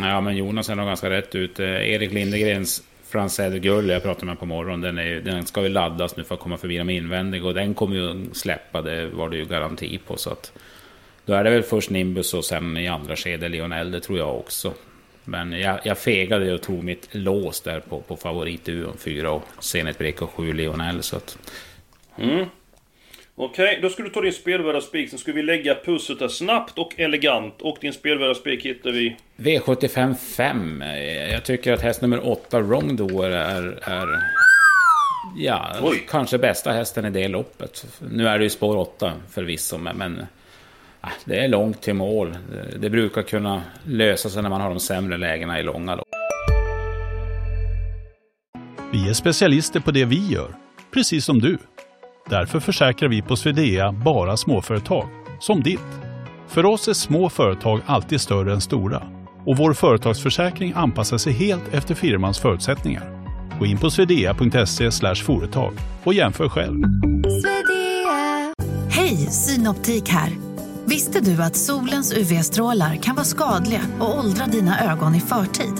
Ja, 0.01 0.21
men 0.21 0.37
Jonas 0.37 0.69
är 0.69 0.75
nog 0.75 0.87
ganska 0.87 1.09
rätt 1.09 1.35
ut. 1.35 1.59
Erik 1.59 2.11
Lindegrens 2.11 2.83
Franzell 3.09 3.59
Gull 3.59 3.89
jag 3.89 4.03
pratade 4.03 4.25
med 4.25 4.39
på 4.39 4.45
morgonen, 4.45 4.81
den, 4.81 4.97
är, 4.97 5.19
den 5.19 5.45
ska 5.45 5.61
ju 5.61 5.69
laddas 5.69 6.17
nu 6.17 6.23
för 6.23 6.35
att 6.35 6.41
komma 6.41 6.57
förbi 6.57 6.77
de 6.77 6.89
invändiga 6.89 7.45
och 7.45 7.53
den 7.53 7.73
kommer 7.73 7.95
ju 7.95 8.33
släppa, 8.33 8.81
det 8.81 9.07
var 9.07 9.29
det 9.29 9.37
ju 9.37 9.45
garanti 9.45 9.99
på. 10.07 10.17
Så 10.17 10.29
att, 10.29 10.51
då 11.25 11.33
är 11.33 11.43
det 11.43 11.49
väl 11.49 11.63
först 11.63 11.89
Nimbus 11.89 12.33
och 12.33 12.45
sen 12.45 12.77
i 12.77 12.87
andra 12.87 13.15
skede 13.15 13.49
Lionel, 13.49 13.91
det 13.91 13.99
tror 13.99 14.17
jag 14.17 14.37
också. 14.37 14.73
Men 15.23 15.51
jag, 15.51 15.79
jag 15.83 15.97
fegade 15.97 16.53
och 16.53 16.61
tog 16.61 16.83
mitt 16.83 17.07
lås 17.11 17.61
där 17.61 17.79
på, 17.79 18.01
på 18.01 18.17
favoritduon 18.17 18.97
4 18.97 19.31
och 19.31 19.43
Zenit 19.59 19.97
Brek 19.97 20.21
och 20.21 20.29
7 20.29 20.53
Lionel. 20.53 21.03
Så 21.03 21.15
att... 21.17 21.37
Mm. 22.17 22.45
Okej, 23.39 23.69
okay, 23.69 23.81
då 23.81 23.89
ska 23.89 24.03
du 24.03 24.09
ta 24.09 24.21
din 24.21 24.33
spelvärda 24.33 24.81
spik. 24.81 25.09
Sen 25.09 25.19
ska 25.19 25.31
vi 25.31 25.43
lägga 25.43 25.75
pusslet 25.85 26.19
där 26.19 26.27
snabbt 26.27 26.77
och 26.77 26.99
elegant. 26.99 27.61
Och 27.61 27.77
din 27.81 27.93
spelvärda 27.93 28.35
spik 28.35 28.65
hittar 28.65 28.91
vi... 28.91 29.15
V75 29.37 30.15
5. 30.15 30.83
Jag 31.31 31.45
tycker 31.45 31.73
att 31.73 31.81
häst 31.81 32.01
nummer 32.01 32.27
8, 32.27 32.59
Wrongdoer, 32.59 33.29
är... 33.29 33.79
är 33.81 34.07
ja, 35.37 35.75
Oj. 35.81 36.05
kanske 36.09 36.37
bästa 36.37 36.71
hästen 36.71 37.05
i 37.05 37.09
det 37.09 37.27
loppet. 37.27 37.85
Nu 38.11 38.27
är 38.27 38.37
det 38.37 38.43
ju 38.43 38.49
spår 38.49 38.77
8 38.77 39.13
förvisso, 39.31 39.77
men... 39.77 39.97
men 39.97 40.25
det 41.25 41.39
är 41.39 41.47
långt 41.47 41.81
till 41.81 41.93
mål. 41.93 42.37
Det, 42.51 42.77
det 42.77 42.89
brukar 42.89 43.21
kunna 43.21 43.63
lösa 43.83 44.29
sig 44.29 44.41
när 44.41 44.49
man 44.49 44.61
har 44.61 44.69
de 44.69 44.79
sämre 44.79 45.17
lägena 45.17 45.59
i 45.59 45.63
långa 45.63 45.95
lopp. 45.95 46.07
Vi 48.93 49.09
är 49.09 49.13
specialister 49.13 49.79
på 49.79 49.91
det 49.91 50.05
vi 50.05 50.27
gör, 50.27 50.55
precis 50.91 51.25
som 51.25 51.39
du. 51.39 51.57
Därför 52.29 52.59
försäkrar 52.59 53.09
vi 53.09 53.21
på 53.21 53.35
Swedea 53.35 53.91
bara 53.91 54.37
småföretag, 54.37 55.07
som 55.39 55.63
ditt. 55.63 55.79
För 56.47 56.65
oss 56.65 56.87
är 56.87 56.93
små 56.93 57.29
företag 57.29 57.81
alltid 57.85 58.21
större 58.21 58.53
än 58.53 58.61
stora 58.61 59.03
och 59.45 59.57
vår 59.57 59.73
företagsförsäkring 59.73 60.73
anpassar 60.75 61.17
sig 61.17 61.33
helt 61.33 61.73
efter 61.73 61.95
firmans 61.95 62.39
förutsättningar. 62.39 63.03
Gå 63.59 63.65
in 63.65 63.77
på 63.77 63.89
swedea.se 63.89 65.15
företag 65.15 65.73
och 66.03 66.13
jämför 66.13 66.49
själv. 66.49 66.83
Hej, 68.89 69.17
Synoptik 69.17 70.09
här. 70.09 70.29
Visste 70.85 71.19
du 71.19 71.43
att 71.43 71.55
solens 71.55 72.13
UV-strålar 72.13 72.95
kan 72.95 73.15
vara 73.15 73.25
skadliga 73.25 73.81
och 73.99 74.19
åldra 74.19 74.45
dina 74.45 74.91
ögon 74.91 75.15
i 75.15 75.19
förtid? 75.19 75.73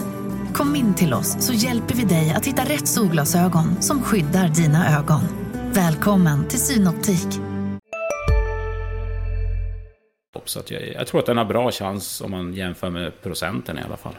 Kom 0.54 0.76
in 0.76 0.94
till 0.94 1.14
oss 1.14 1.36
så 1.40 1.52
hjälper 1.52 1.94
vi 1.94 2.04
dig 2.04 2.34
att 2.36 2.46
hitta 2.46 2.62
rätt 2.62 2.88
solglasögon 2.88 3.82
som 3.82 4.02
skyddar 4.02 4.48
dina 4.48 4.98
ögon. 4.98 5.47
Välkommen 5.74 6.48
till 6.48 6.58
Synoptik. 6.58 7.28
Så 10.44 10.58
att 10.58 10.70
jag, 10.70 10.82
jag 10.94 11.06
tror 11.06 11.20
att 11.20 11.26
den 11.26 11.36
har 11.36 11.44
bra 11.44 11.70
chans 11.70 12.20
om 12.20 12.30
man 12.30 12.54
jämför 12.54 12.90
med 12.90 13.22
procenten 13.22 13.78
i 13.78 13.82
alla 13.82 13.96
fall. 13.96 14.14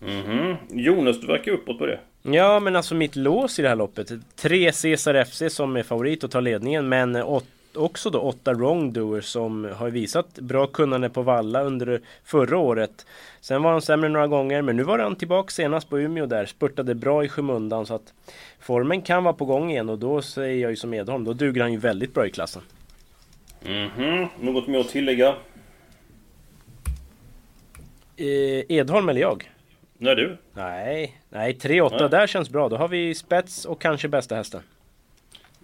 Mhm. 0.00 0.56
Jonas, 0.70 1.20
du 1.20 1.26
verkar 1.26 1.52
uppåt 1.52 1.78
på 1.78 1.86
det. 1.86 2.00
Ja 2.22 2.60
men 2.60 2.76
alltså 2.76 2.94
mitt 2.94 3.16
lås 3.16 3.58
i 3.58 3.62
det 3.62 3.68
här 3.68 3.76
loppet. 3.76 4.10
Tre 4.36 4.72
Cesar 4.72 5.24
FC 5.24 5.42
som 5.54 5.76
är 5.76 5.82
favorit 5.82 6.24
att 6.24 6.30
ta 6.30 6.40
ledningen 6.40 6.88
men 6.88 7.16
åt, 7.16 7.46
också 7.76 8.10
då 8.10 8.20
åtta 8.20 8.52
Wrongdoers 8.54 9.24
som 9.24 9.64
har 9.76 9.90
visat 9.90 10.34
bra 10.34 10.66
kunnande 10.66 11.10
på 11.10 11.22
valla 11.22 11.62
under 11.62 12.00
förra 12.24 12.58
året. 12.58 13.06
Sen 13.40 13.62
var 13.62 13.72
han 13.72 13.82
sämre 13.82 14.08
några 14.08 14.26
gånger 14.26 14.62
men 14.62 14.76
nu 14.76 14.82
var 14.82 14.98
han 14.98 15.16
tillbaka 15.16 15.50
senast 15.50 15.88
på 15.90 16.00
Umeå 16.00 16.26
där. 16.26 16.46
Spurtade 16.46 16.94
bra 16.94 17.24
i 17.24 17.28
skymundan 17.28 17.86
så 17.86 17.94
att 17.94 18.14
formen 18.60 19.02
kan 19.02 19.24
vara 19.24 19.34
på 19.34 19.44
gång 19.44 19.70
igen 19.70 19.88
och 19.88 19.98
då 19.98 20.22
säger 20.22 20.62
jag 20.62 20.70
ju 20.70 20.76
som 20.76 20.94
Edholm, 20.94 21.24
då 21.24 21.32
duger 21.32 21.62
han 21.62 21.72
ju 21.72 21.78
väldigt 21.78 22.14
bra 22.14 22.26
i 22.26 22.30
klassen. 22.30 22.62
Mhm. 23.62 24.26
Något 24.40 24.66
mer 24.66 24.78
att 24.78 24.88
tillägga? 24.88 25.34
Eh, 28.16 28.76
Edholm 28.76 29.08
eller 29.08 29.20
jag? 29.20 29.50
Nej 29.98 30.16
du? 30.16 30.36
Nej, 30.52 31.20
nej 31.28 31.58
3-8 31.60 32.08
där 32.08 32.26
känns 32.26 32.50
bra. 32.50 32.68
Då 32.68 32.76
har 32.76 32.88
vi 32.88 33.14
spets 33.14 33.64
och 33.64 33.80
kanske 33.80 34.08
bästa 34.08 34.34
hästen. 34.34 34.60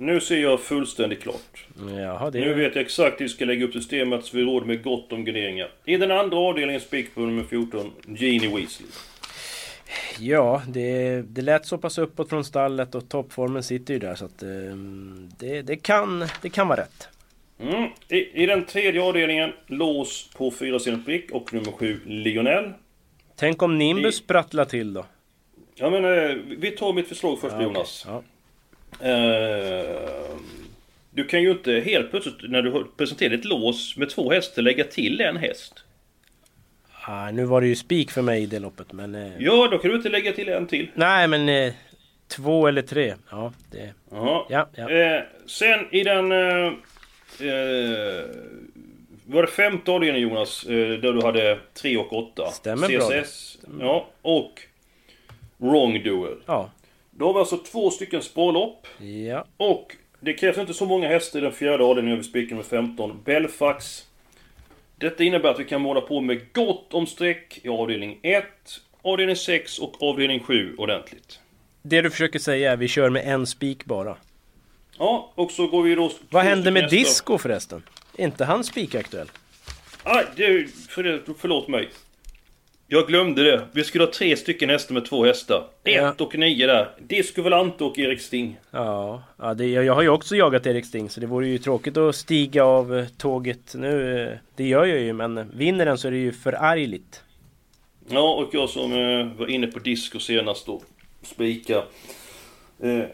Nu 0.00 0.21
ser 0.21 0.37
jag 0.42 0.61
fullständigt 0.61 1.23
klart. 1.23 1.66
Jaha, 1.97 2.30
det 2.30 2.40
Nu 2.40 2.54
vet 2.54 2.75
jag 2.75 2.85
exakt 2.85 3.21
hur 3.21 3.25
vi 3.25 3.28
ska 3.28 3.45
lägga 3.45 3.64
upp 3.64 3.73
systemet 3.73 4.25
så 4.25 4.37
vi 4.37 4.42
råder 4.42 4.66
med 4.66 4.83
gott 4.83 5.12
om 5.12 5.25
garderingar. 5.25 5.69
I 5.85 5.97
den 5.97 6.11
andra 6.11 6.37
avdelningen 6.38 6.80
spik 6.80 7.14
på 7.14 7.21
nummer 7.21 7.45
14, 7.45 7.92
Genie 8.07 8.57
Weasley. 8.57 8.88
Ja, 10.19 10.62
det, 10.69 11.23
det 11.23 11.42
lät 11.42 11.66
så 11.66 11.78
pass 11.78 11.99
uppåt 11.99 12.28
från 12.28 12.45
stallet 12.45 12.95
och 12.95 13.09
toppformen 13.09 13.62
sitter 13.62 13.95
ju 13.95 14.00
där 14.00 14.14
så 14.14 14.25
att 14.25 14.42
eh, 14.42 14.49
det, 15.38 15.62
det, 15.62 15.76
kan, 15.76 16.25
det 16.42 16.50
kan 16.50 16.69
vara 16.69 16.80
rätt. 16.80 17.09
Mm. 17.61 17.88
I, 18.09 18.42
I 18.42 18.47
den 18.47 18.64
tredje 18.64 19.02
avdelningen, 19.02 19.52
lås 19.66 20.30
på 20.37 20.50
4 20.50 20.78
prick 21.07 21.30
och 21.30 21.54
nummer 21.54 21.73
7, 21.73 22.00
Lionel. 22.07 22.73
Tänk 23.37 23.62
om 23.62 23.78
Nimbus 23.78 24.14
I- 24.14 24.19
sprattlar 24.19 24.64
till 24.64 24.92
då? 24.92 25.07
Ja 25.75 25.90
men 25.90 26.04
eh, 26.04 26.37
vi 26.59 26.71
tar 26.71 26.92
mitt 26.92 27.09
förslag 27.09 27.40
först 27.40 27.54
Ja, 27.59 27.62
Jonas. 27.62 28.07
okej. 28.09 28.28
Eh, 29.02 30.37
du 31.11 31.25
kan 31.25 31.42
ju 31.42 31.50
inte 31.50 31.73
helt 31.73 32.11
plötsligt 32.11 32.50
när 32.50 32.62
du 32.62 32.71
har 32.71 32.87
presenterat 32.97 33.33
ett 33.33 33.45
lås 33.45 33.97
med 33.97 34.11
två 34.11 34.30
hästar 34.30 34.62
lägga 34.62 34.85
till 34.85 35.21
en 35.21 35.37
häst. 35.37 35.85
Ah, 37.07 37.30
nu 37.30 37.45
var 37.45 37.61
det 37.61 37.66
ju 37.66 37.76
spik 37.76 38.11
för 38.11 38.23
mig 38.23 38.42
i 38.42 38.47
det 38.47 38.59
loppet 38.59 38.92
men... 38.92 39.14
Eh, 39.14 39.33
Ja, 39.38 39.69
då 39.71 39.78
kan 39.78 39.90
du 39.90 39.97
inte 39.97 40.09
lägga 40.09 40.33
till 40.33 40.49
en 40.49 40.66
till. 40.66 40.88
Nej 40.95 41.28
men... 41.28 41.49
Eh, 41.49 41.73
två 42.28 42.66
eller 42.66 42.83
tre. 42.83 43.14
Ja, 43.30 43.52
det... 43.71 43.92
Ja, 44.11 44.47
ja. 44.76 44.90
Eh, 44.90 45.23
sen 45.47 45.87
i 45.90 46.04
den... 46.04 46.33
Eh, 46.33 46.66
eh, 47.49 48.25
var 49.26 49.42
det 49.42 49.49
femte 49.49 49.90
avdelningen 49.90 50.28
Jonas? 50.30 50.64
Eh, 50.64 50.71
där 50.99 51.12
du 51.12 51.23
hade 51.23 51.59
3 51.75 51.97
och 51.97 52.12
8. 52.12 52.50
Stämmer 52.50 52.88
bra 52.88 53.09
det. 53.09 53.23
CSS. 53.23 53.59
Ja, 53.80 54.09
och 54.23 54.61
Wrongdoer. 55.57 56.37
Ja. 56.47 56.71
Då 57.11 57.26
har 57.26 57.33
vi 57.33 57.38
alltså 57.38 57.57
två 57.57 57.90
stycken 57.90 58.23
spårlopp. 58.23 58.87
Ja. 59.29 59.45
Och 59.57 59.97
det 60.21 60.33
krävs 60.33 60.59
inte 60.59 60.75
så 60.75 60.87
många 60.87 61.09
hästar 61.09 61.38
i 61.38 61.43
den 61.43 61.52
fjärde 61.52 61.85
avdelningen 61.85 62.19
över 62.19 62.29
spiken 62.29 62.57
med 62.57 62.67
15. 62.67 63.23
Belfax. 63.25 64.07
Detta 64.97 65.25
innebär 65.25 65.49
att 65.49 65.61
vi 65.61 65.64
kan 65.64 65.81
måla 65.81 66.00
på 66.00 66.21
med 66.21 66.52
gott 66.52 66.95
om 66.95 67.07
streck 67.07 67.61
i 67.62 67.69
avdelning 67.69 68.19
1, 68.23 68.45
avdelning 69.02 69.37
6 69.37 69.79
och 69.79 70.02
avdelning 70.02 70.40
7 70.40 70.75
ordentligt. 70.79 71.40
Det 71.83 72.00
du 72.00 72.11
försöker 72.11 72.38
säga 72.38 72.73
är 72.73 72.76
vi 72.76 72.88
kör 72.88 73.11
med 73.11 73.25
en 73.26 73.47
spik 73.47 73.85
bara. 73.85 74.17
Ja, 74.99 75.33
och 75.35 75.50
så 75.50 75.67
går 75.67 75.83
vi 75.83 75.95
då... 75.95 76.11
Vad 76.31 76.45
händer 76.45 76.71
med 76.71 76.83
nästa. 76.83 76.97
Disco 76.97 77.38
förresten? 77.38 77.83
Är 78.17 78.25
inte 78.25 78.45
han 78.45 78.64
spikaktuell? 78.64 79.31
Aj, 80.02 80.26
det, 80.37 80.71
för, 80.88 81.23
förlåt 81.38 81.69
mig. 81.69 81.88
Jag 82.92 83.06
glömde 83.06 83.42
det. 83.42 83.62
Vi 83.73 83.85
skulle 83.85 84.04
ha 84.04 84.12
tre 84.12 84.37
stycken 84.37 84.70
hästar 84.70 84.94
med 84.94 85.04
två 85.04 85.25
hästar. 85.25 85.64
Ja. 85.82 86.11
Ett 86.11 86.20
och 86.20 86.35
nio 86.38 86.66
där. 86.66 86.90
Disco 86.99 87.42
Volante 87.42 87.85
och 87.85 87.99
Erik 87.99 88.20
Sting. 88.20 88.59
Ja, 88.70 89.23
ja 89.38 89.54
det, 89.54 89.66
jag, 89.66 89.85
jag 89.85 89.94
har 89.94 90.02
ju 90.02 90.09
också 90.09 90.37
jagat 90.37 90.66
Erik 90.66 90.87
Sting 90.87 91.11
så 91.11 91.20
det 91.20 91.26
vore 91.26 91.49
ju 91.49 91.59
tråkigt 91.59 91.97
att 91.97 92.14
stiga 92.16 92.64
av 92.64 92.99
eh, 92.99 93.06
tåget 93.18 93.75
nu. 93.75 94.23
eh, 94.28 94.32
Det 94.56 94.64
gör 94.68 94.85
jag 94.87 94.99
ju 95.00 95.12
men 95.12 95.50
vinner 95.54 95.85
den 95.87 95.99
så 95.99 96.09
är 96.09 96.12
det 96.12 96.18
ju 96.18 96.32
förargligt. 96.32 97.23
Ja, 98.09 98.35
och 98.35 98.49
jag 98.52 98.68
som 98.70 98.92
eh, 98.92 99.26
var 99.38 99.50
inne 99.50 99.66
på 99.66 99.78
disco 99.78 100.18
senast 100.18 100.66
då. 100.66 100.82
Spika. 101.23 101.82
Eh, 102.82 103.04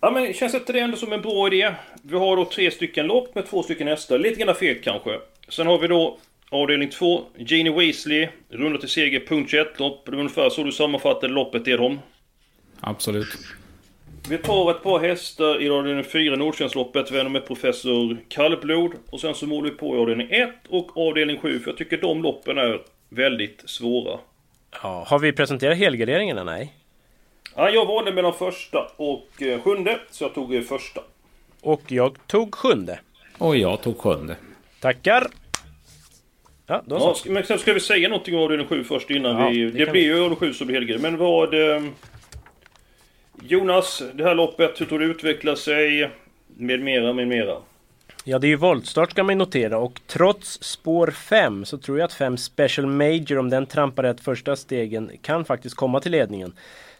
ja 0.00 0.10
men 0.10 0.32
känns 0.32 0.54
inte 0.54 0.72
det 0.72 0.80
ändå 0.80 0.96
som 0.96 1.12
en 1.12 1.22
bra 1.22 1.46
idé? 1.46 1.74
Vi 2.02 2.16
har 2.18 2.36
då 2.36 2.44
tre 2.44 2.70
stycken 2.70 3.06
lopp 3.06 3.34
med 3.34 3.46
två 3.46 3.62
stycken 3.62 3.88
hästar. 3.88 4.18
Lite 4.18 4.40
grann 4.44 4.54
fel 4.54 4.76
kanske. 4.82 5.18
Sen 5.48 5.66
har 5.66 5.78
vi 5.78 5.88
då 5.88 6.18
avdelning 6.52 6.90
2, 6.90 7.24
Genie 7.38 7.72
Weasley, 7.72 8.28
runda 8.48 8.78
till 8.78 8.88
seger, 8.88 9.20
punkt 9.20 9.50
21 9.50 9.78
lopp. 9.78 10.04
Det 10.04 10.10
var 10.10 10.18
ungefär 10.18 10.50
så 10.50 10.62
du 10.62 10.72
sammanfattade 10.72 11.32
loppet 11.32 11.68
Edholm. 11.68 11.98
Absolut. 12.80 13.38
Vi 14.28 14.38
tar 14.38 14.70
ett 14.70 14.82
par 14.82 14.98
hästar 14.98 15.62
i 15.62 15.70
avdelning 15.70 16.04
4, 16.04 16.36
Nordsjällandsloppet, 16.36 17.10
vänner 17.10 17.30
med 17.30 17.46
professor 17.46 18.16
Kallblod. 18.28 18.92
Och 19.10 19.20
sen 19.20 19.34
så 19.34 19.46
målar 19.46 19.70
vi 19.70 19.76
på 19.76 19.96
i 19.96 19.98
avdelning 19.98 20.28
1 20.30 20.50
och 20.68 20.96
avdelning 20.96 21.38
7, 21.40 21.60
för 21.60 21.70
jag 21.70 21.78
tycker 21.78 21.96
de 21.96 22.22
loppen 22.22 22.58
är 22.58 22.80
väldigt 23.08 23.62
svåra. 23.66 24.18
Ja, 24.82 25.04
har 25.08 25.18
vi 25.18 25.32
presenterat 25.32 25.78
helgarderingarna? 25.78 26.44
Nej. 26.44 26.72
Ja, 27.56 27.70
jag 27.70 27.86
valde 27.86 28.12
mellan 28.12 28.34
första 28.34 28.90
och 28.96 29.42
eh, 29.42 29.60
sjunde, 29.60 30.00
så 30.10 30.24
jag 30.24 30.34
tog 30.34 30.54
eh, 30.54 30.62
första. 30.62 31.00
Och 31.60 31.82
jag 31.88 32.26
tog 32.26 32.54
sjunde. 32.54 33.00
Och 33.38 33.56
jag 33.56 33.82
tog 33.82 33.98
sjunde. 33.98 34.36
Tackar! 34.80 35.26
Ja, 36.72 36.82
då 36.86 36.94
Ja, 36.96 37.00
så. 37.00 37.14
ska- 37.14 37.30
men 37.30 37.44
sen 37.44 37.58
ska 37.58 37.72
vi 37.72 37.80
säga 37.80 38.08
någonting 38.08 38.34
om 38.36 38.42
avdelning 38.42 38.66
7 38.66 38.84
först 38.84 39.10
innan 39.10 39.40
Ja, 39.40 39.48
vi... 39.48 39.64
det 39.64 39.70
Det, 39.70 39.84
kan 39.84 39.92
blir 39.92 40.02
ju 40.02 40.12
avdelning 40.14 40.36
7 40.36 40.52
som 40.52 40.66
blir 40.66 40.76
helgare. 40.76 40.98
Men 40.98 41.16
vad... 41.16 41.54
Eh, 41.54 41.82
Jonas, 43.42 44.02
det 44.14 44.24
här 44.24 44.34
loppet, 44.34 44.80
hur 44.80 44.86
tror 44.86 44.98
du 44.98 45.06
utvecklar 45.06 45.54
sig? 45.54 46.10
Med 46.56 46.80
mera, 46.80 47.12
med 47.12 47.28
mera. 47.28 47.56
Ja, 48.24 48.38
det 48.38 48.46
är 48.46 48.48
ju 48.48 48.56
voltstart 48.56 49.10
ska 49.10 49.22
man 49.24 49.38
notera 49.38 49.78
och 49.78 50.00
trots 50.06 50.62
spår 50.62 51.10
5 51.10 51.64
så 51.64 51.78
tror 51.78 51.98
jag 51.98 52.04
att 52.04 52.12
5 52.12 52.36
Special 52.36 52.86
Major, 52.86 53.38
om 53.38 53.50
den 53.50 53.66
trampar 53.66 54.02
rätt 54.02 54.20
första 54.20 54.56
stegen, 54.56 55.10
kan 55.22 55.44
faktiskt 55.44 55.76
komma 55.76 56.00
till 56.00 56.12
ledningen. 56.12 56.52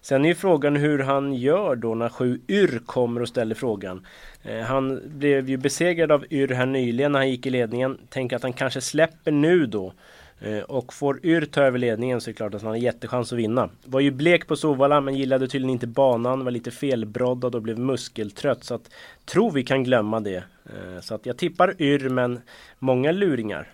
Sen 0.03 0.25
är 0.25 0.29
ju 0.29 0.35
frågan 0.35 0.77
hur 0.77 0.99
han 0.99 1.35
gör 1.35 1.77
då 1.77 1.95
när 1.95 2.09
7 2.09 2.41
Yr 2.49 2.81
kommer 2.87 3.21
och 3.21 3.29
ställer 3.29 3.55
frågan. 3.55 4.07
Eh, 4.43 4.61
han 4.61 5.01
blev 5.19 5.51
ju 5.51 5.57
besegrad 5.57 6.13
av 6.13 6.25
Yr 6.31 6.49
här 6.49 6.67
nyligen 6.67 7.13
när 7.13 7.19
han 7.19 7.31
gick 7.31 7.47
i 7.47 7.51
ledningen. 7.51 7.99
Tänker 8.09 8.37
att 8.37 8.43
han 8.43 8.53
kanske 8.53 8.81
släpper 8.81 9.31
nu 9.33 9.67
då. 9.67 9.93
Eh, 10.41 10.59
och 10.59 10.95
får 10.95 11.27
Yr 11.27 11.45
ta 11.45 11.63
över 11.63 11.79
ledningen 11.79 12.21
så 12.21 12.31
är 12.31 12.33
det 12.33 12.37
klart 12.37 12.55
att 12.55 12.63
han 12.63 12.71
har 12.71 12.77
jättechans 12.77 13.33
att 13.33 13.39
vinna. 13.39 13.71
Var 13.85 14.01
ju 14.01 14.11
blek 14.11 14.47
på 14.47 14.57
Sovalla 14.57 15.01
men 15.01 15.15
gillade 15.15 15.49
tydligen 15.49 15.71
inte 15.73 15.87
banan, 15.87 16.45
var 16.45 16.51
lite 16.51 16.71
felbroddad 16.71 17.55
och 17.55 17.63
blev 17.63 17.79
muskeltrött. 17.79 18.65
Så 18.65 18.75
att 18.75 18.91
tror 19.25 19.51
vi 19.51 19.65
kan 19.65 19.85
glömma 19.85 20.21
det. 20.21 20.45
Eh, 20.67 21.01
så 21.01 21.15
att 21.15 21.27
jag 21.27 21.37
tippar 21.37 21.83
Yr 21.83 22.09
men 22.09 22.41
många 22.79 23.13
luringar. 23.13 23.69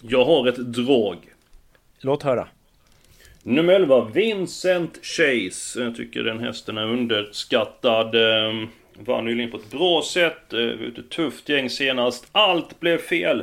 Jag 0.00 0.24
har 0.24 0.48
ett 0.48 0.72
drag. 0.72 1.16
Låt 2.00 2.22
höra. 2.22 2.48
Nummer 3.48 3.72
11, 3.72 4.10
Vincent 4.14 4.98
Chase. 5.02 5.80
Jag 5.80 5.96
tycker 5.96 6.22
den 6.22 6.38
hästen 6.38 6.78
är 6.78 6.86
underskattad. 6.86 8.14
Ehm, 8.14 8.68
vann 8.98 9.24
nyligen 9.24 9.50
på 9.50 9.56
ett 9.56 9.70
bra 9.70 10.02
sätt. 10.02 10.52
Eh, 10.52 10.58
var 10.58 10.64
ute 10.64 11.00
ett 11.00 11.10
tufft 11.10 11.48
gäng 11.48 11.70
senast. 11.70 12.28
Allt 12.32 12.80
blev 12.80 12.98
fel. 12.98 13.42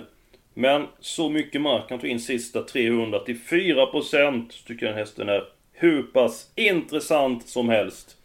Men 0.53 0.87
så 0.99 1.29
mycket 1.29 1.61
mark 1.61 1.83
han 1.89 1.99
tog 1.99 2.09
in 2.09 2.19
sista 2.19 2.61
300 2.61 3.19
till 3.19 3.39
4% 3.39 4.63
tycker 4.67 4.85
jag 4.85 4.95
den 4.95 4.99
hästen 4.99 5.29
är 5.29 5.43
hur 5.73 6.03
pass 6.03 6.51
intressant 6.55 7.47
som 7.47 7.69
helst. 7.69 8.17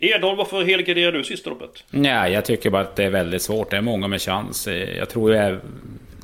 Edholm, 0.00 0.36
varför 0.36 0.64
helgarderar 0.64 1.12
du 1.12 1.24
sista 1.24 1.50
loppet? 1.50 1.84
Nej, 1.90 2.32
jag 2.32 2.44
tycker 2.44 2.70
bara 2.70 2.82
att 2.82 2.96
det 2.96 3.04
är 3.04 3.10
väldigt 3.10 3.42
svårt. 3.42 3.70
Det 3.70 3.76
är 3.76 3.82
många 3.82 4.08
med 4.08 4.22
chans. 4.22 4.68
Jag 4.98 5.08
tror 5.08 5.34
jag 5.34 5.58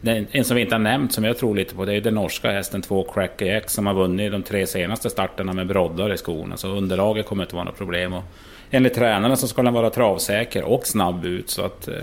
den- 0.03 0.27
En 0.33 0.45
som 0.45 0.55
vi 0.57 0.63
inte 0.63 0.75
har 0.75 0.81
nämnt, 0.81 1.13
som 1.13 1.25
jag 1.25 1.39
tror 1.39 1.55
lite 1.57 1.75
på, 1.75 1.85
det 1.85 1.95
är 1.95 2.01
den 2.01 2.15
norska 2.15 2.51
hästen 2.51 2.83
2 2.83 3.03
Cracker 3.15 3.57
X 3.57 3.73
som 3.73 3.87
har 3.87 3.95
vunnit 3.95 4.33
de 4.33 4.43
tre 4.43 4.67
senaste 4.67 5.11
starterna 5.11 5.53
med 5.53 5.67
broddar 5.67 6.13
i 6.15 6.17
skorna. 6.17 6.57
Så 6.57 6.69
underlaget 6.69 7.27
kommer 7.27 7.43
inte 7.45 7.55
vara 7.55 7.65
något 7.65 7.79
problem. 7.79 8.13
Och 8.13 8.23
enligt 8.71 8.95
tränarna 8.95 9.37
så 9.37 9.49
ska 9.49 9.63
den 9.63 9.75
vara 9.75 9.91
travsäker 9.91 10.65
och 10.65 10.87
snabb 10.87 11.25
ut. 11.25 11.51
Så 11.51 11.63
att... 11.65 11.89
eh, 11.89 11.95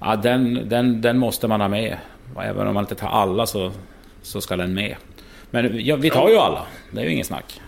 Ja, 0.00 0.16
den, 0.16 0.68
den, 0.68 1.00
den 1.00 1.18
måste 1.18 1.48
man 1.48 1.60
ha 1.60 1.68
med. 1.68 1.96
Även 2.42 2.66
om 2.68 2.74
man 2.74 2.84
inte 2.84 2.94
tar 2.94 3.08
alla 3.08 3.46
så, 3.46 3.72
så 4.22 4.40
ska 4.40 4.56
den 4.56 4.74
med. 4.74 4.96
Men 5.50 5.84
ja, 5.86 5.96
vi 5.96 6.10
tar 6.10 6.28
ju 6.28 6.36
alla. 6.36 6.66
Det 6.92 7.00
är 7.00 7.04
ju 7.04 7.10
ingen 7.12 7.24
snack. 7.24 7.60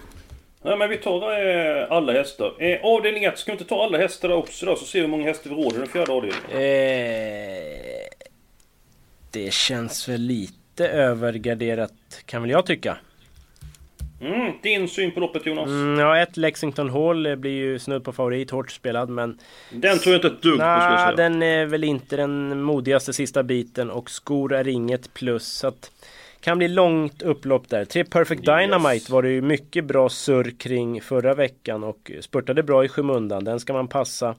Nej 0.62 0.76
men 0.76 0.88
vi 0.90 0.97
tar 0.97 1.47
eh, 1.47 1.87
alla 1.92 2.12
hästar. 2.12 2.52
Eh, 2.59 2.78
avdelning 2.85 3.25
1, 3.25 3.38
ska 3.38 3.52
vi 3.52 3.59
inte 3.59 3.68
ta 3.68 3.85
alla 3.85 3.99
hästar 3.99 4.30
också 4.33 4.66
då? 4.66 4.76
Så 4.76 4.85
ser 4.85 4.99
vi 4.99 5.02
hur 5.02 5.09
många 5.11 5.25
hästar 5.25 5.50
vi 5.50 5.57
råder 5.57 5.76
i 5.76 5.78
den 5.78 5.88
fjärde 5.88 6.12
avdelningen. 6.12 6.45
Eh, 6.50 8.08
det 9.30 9.52
känns 9.52 10.08
väl 10.08 10.20
lite 10.20 10.88
övergarderat 10.88 12.23
kan 12.25 12.42
väl 12.42 12.50
jag 12.50 12.66
tycka. 12.66 12.99
Mm, 14.20 14.52
din 14.62 14.88
syn 14.88 15.11
på 15.11 15.20
loppet 15.20 15.47
Jonas? 15.47 15.66
Mm, 15.66 15.99
ja, 15.99 16.18
ett 16.18 16.37
Lexington 16.37 16.90
Hall 16.90 17.37
blir 17.37 17.50
ju 17.50 17.78
snudd 17.78 18.04
på 18.04 18.12
favorit, 18.12 18.50
hårt 18.50 18.70
spelad 18.70 19.08
men... 19.08 19.38
Den 19.70 19.99
tror 19.99 20.12
jag 20.14 20.18
inte 20.18 20.28
ett 20.28 20.42
dugg 20.42 20.52
på 20.52 20.58
ska 20.58 20.64
jag 20.64 21.00
säga. 21.00 21.16
den 21.16 21.42
är 21.42 21.66
väl 21.66 21.85
inte 21.85 22.16
den 22.16 22.62
modigaste 22.62 23.12
sista 23.12 23.42
biten 23.42 23.90
och 23.90 24.11
skor 24.11 24.52
är 24.54 24.68
inget 24.68 25.14
plus. 25.14 25.47
Så 25.47 25.66
att 25.66 25.90
kan 26.40 26.59
bli 26.59 26.68
långt 26.68 27.23
upplopp 27.23 27.68
där. 27.68 27.85
Tre 27.85 28.04
Perfect 28.04 28.45
Dynamite 28.45 28.95
Yes. 28.95 29.11
var 29.11 29.23
det 29.23 29.30
ju 29.30 29.42
mycket 29.42 29.85
bra 29.85 30.09
surr 30.09 30.50
kring 30.59 31.00
förra 31.00 31.35
veckan 31.35 31.85
och 31.85 32.11
spurtade 32.21 32.62
bra 32.62 32.85
i 32.85 32.88
skymundan. 32.88 33.45
Den 33.45 33.61
ska 33.61 33.73
man 33.73 33.88
passa. 33.88 34.35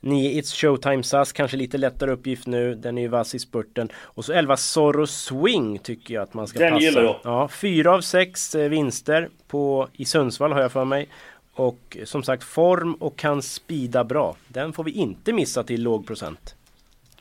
9 0.00 0.40
It's 0.40 0.54
Showtime 0.60 1.02
SAS, 1.02 1.32
kanske 1.32 1.56
lite 1.56 1.78
lättare 1.78 2.10
uppgift 2.12 2.46
nu. 2.46 2.74
Den 2.74 2.98
är 2.98 3.02
ju 3.02 3.08
vass 3.08 3.34
i 3.34 3.38
spurten. 3.38 3.88
Och 3.96 4.24
så 4.24 4.32
11 4.32 4.56
Zorro 4.56 5.06
Swing 5.06 5.78
tycker 5.78 6.14
jag 6.14 6.22
att 6.22 6.34
man 6.34 6.46
ska 6.46 6.58
Den 6.58 6.72
passa. 6.72 6.84
gillar 6.84 7.02
jag. 7.02 7.16
Ja, 7.24 7.48
fyra 7.48 7.94
av 7.94 8.00
sex 8.00 8.54
eh, 8.54 8.68
vinster 8.68 9.28
på, 9.48 9.88
i 9.92 10.04
Sundsvall 10.04 10.52
har 10.52 10.60
jag 10.60 10.72
för 10.72 10.84
mig. 10.84 11.08
Och 11.54 11.96
som 12.04 12.22
sagt 12.22 12.44
form 12.44 12.94
och 12.94 13.16
kan 13.18 13.42
spida 13.42 14.04
bra. 14.04 14.36
Den 14.48 14.72
får 14.72 14.84
vi 14.84 14.90
inte 14.90 15.32
missa 15.32 15.64
till 15.64 15.82
låg 15.82 16.06
procent. 16.06 16.54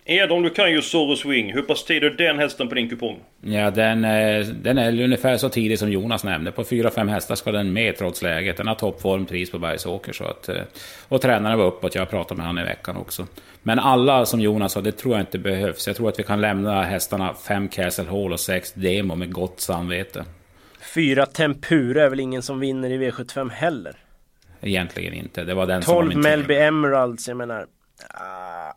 Edholm, 0.06 0.44
du 0.44 0.50
kan 0.50 0.72
ju 0.72 0.82
Zorro 0.82 1.16
Swing. 1.16 1.54
Hur 1.54 1.62
pass 1.62 1.86
tid 1.86 2.04
är 2.04 2.10
den 2.10 2.40
hästen 2.40 2.70
på 2.70 2.76
din 2.76 2.90
kupong? 2.90 3.20
Ja, 3.42 3.72
den, 3.72 4.06
eh, 4.06 4.46
den 4.46 4.78
är 4.78 5.04
ungefär 5.04 5.38
så 5.38 5.50
tidig 5.50 5.80
som 5.80 5.92
Jonas 5.92 6.24
nämnde. 6.24 6.52
På 6.52 6.64
4-5 6.64 7.08
hästar 7.10 7.36
ska 7.36 7.52
den 7.52 7.74
med 7.74 7.98
trots 7.98 8.22
läget. 8.22 8.58
Den 8.58 8.68
har 8.68 8.76
toppform, 8.76 9.26
pris 9.26 9.52
på 9.52 9.60
Bergsåker. 9.60 10.14
Så 10.14 10.24
att, 10.24 10.50
eh, 10.50 10.56
och 11.08 11.22
tränaren 11.22 11.58
var 11.58 11.66
uppåt, 11.66 11.96
jag 11.96 12.02
har 12.02 12.06
pratat 12.06 12.38
med 12.38 12.46
han 12.46 12.58
i 12.60 12.64
veckan 12.64 12.98
också. 12.98 13.28
Men 13.64 13.80
alla 13.80 14.26
som 14.26 14.40
Jonas 14.42 14.72
sa, 14.72 14.82
det 14.82 14.92
tror 14.92 15.14
jag 15.14 15.22
inte 15.22 15.40
behövs. 15.40 15.88
Jag 15.88 15.96
tror 15.96 16.10
att 16.10 16.20
vi 16.20 16.24
kan 16.24 16.42
lämna 16.42 16.84
hästarna 16.84 17.34
5 17.34 17.68
Castle 17.68 18.06
Hall 18.06 18.34
och 18.34 18.40
6 18.40 18.74
Demo 18.74 19.16
med 19.16 19.32
gott 19.34 19.60
samvete. 19.60 20.26
Fyra 20.96 21.26
Tempura 21.26 22.04
är 22.04 22.10
väl 22.10 22.20
ingen 22.20 22.42
som 22.42 22.60
vinner 22.60 22.90
i 22.90 22.98
V75 22.98 23.50
heller. 23.50 23.96
Egentligen 24.62 25.14
inte. 25.14 25.44
Det 25.44 25.54
var 25.54 25.66
den 25.66 25.82
som 25.82 25.96
var 25.96 26.02
12 26.02 26.10
min 26.10 26.22
Melby 26.22 26.56
Emeralds, 26.56 27.28
jag 27.28 27.38
menar. 27.38 27.66
ah. 28.10 28.74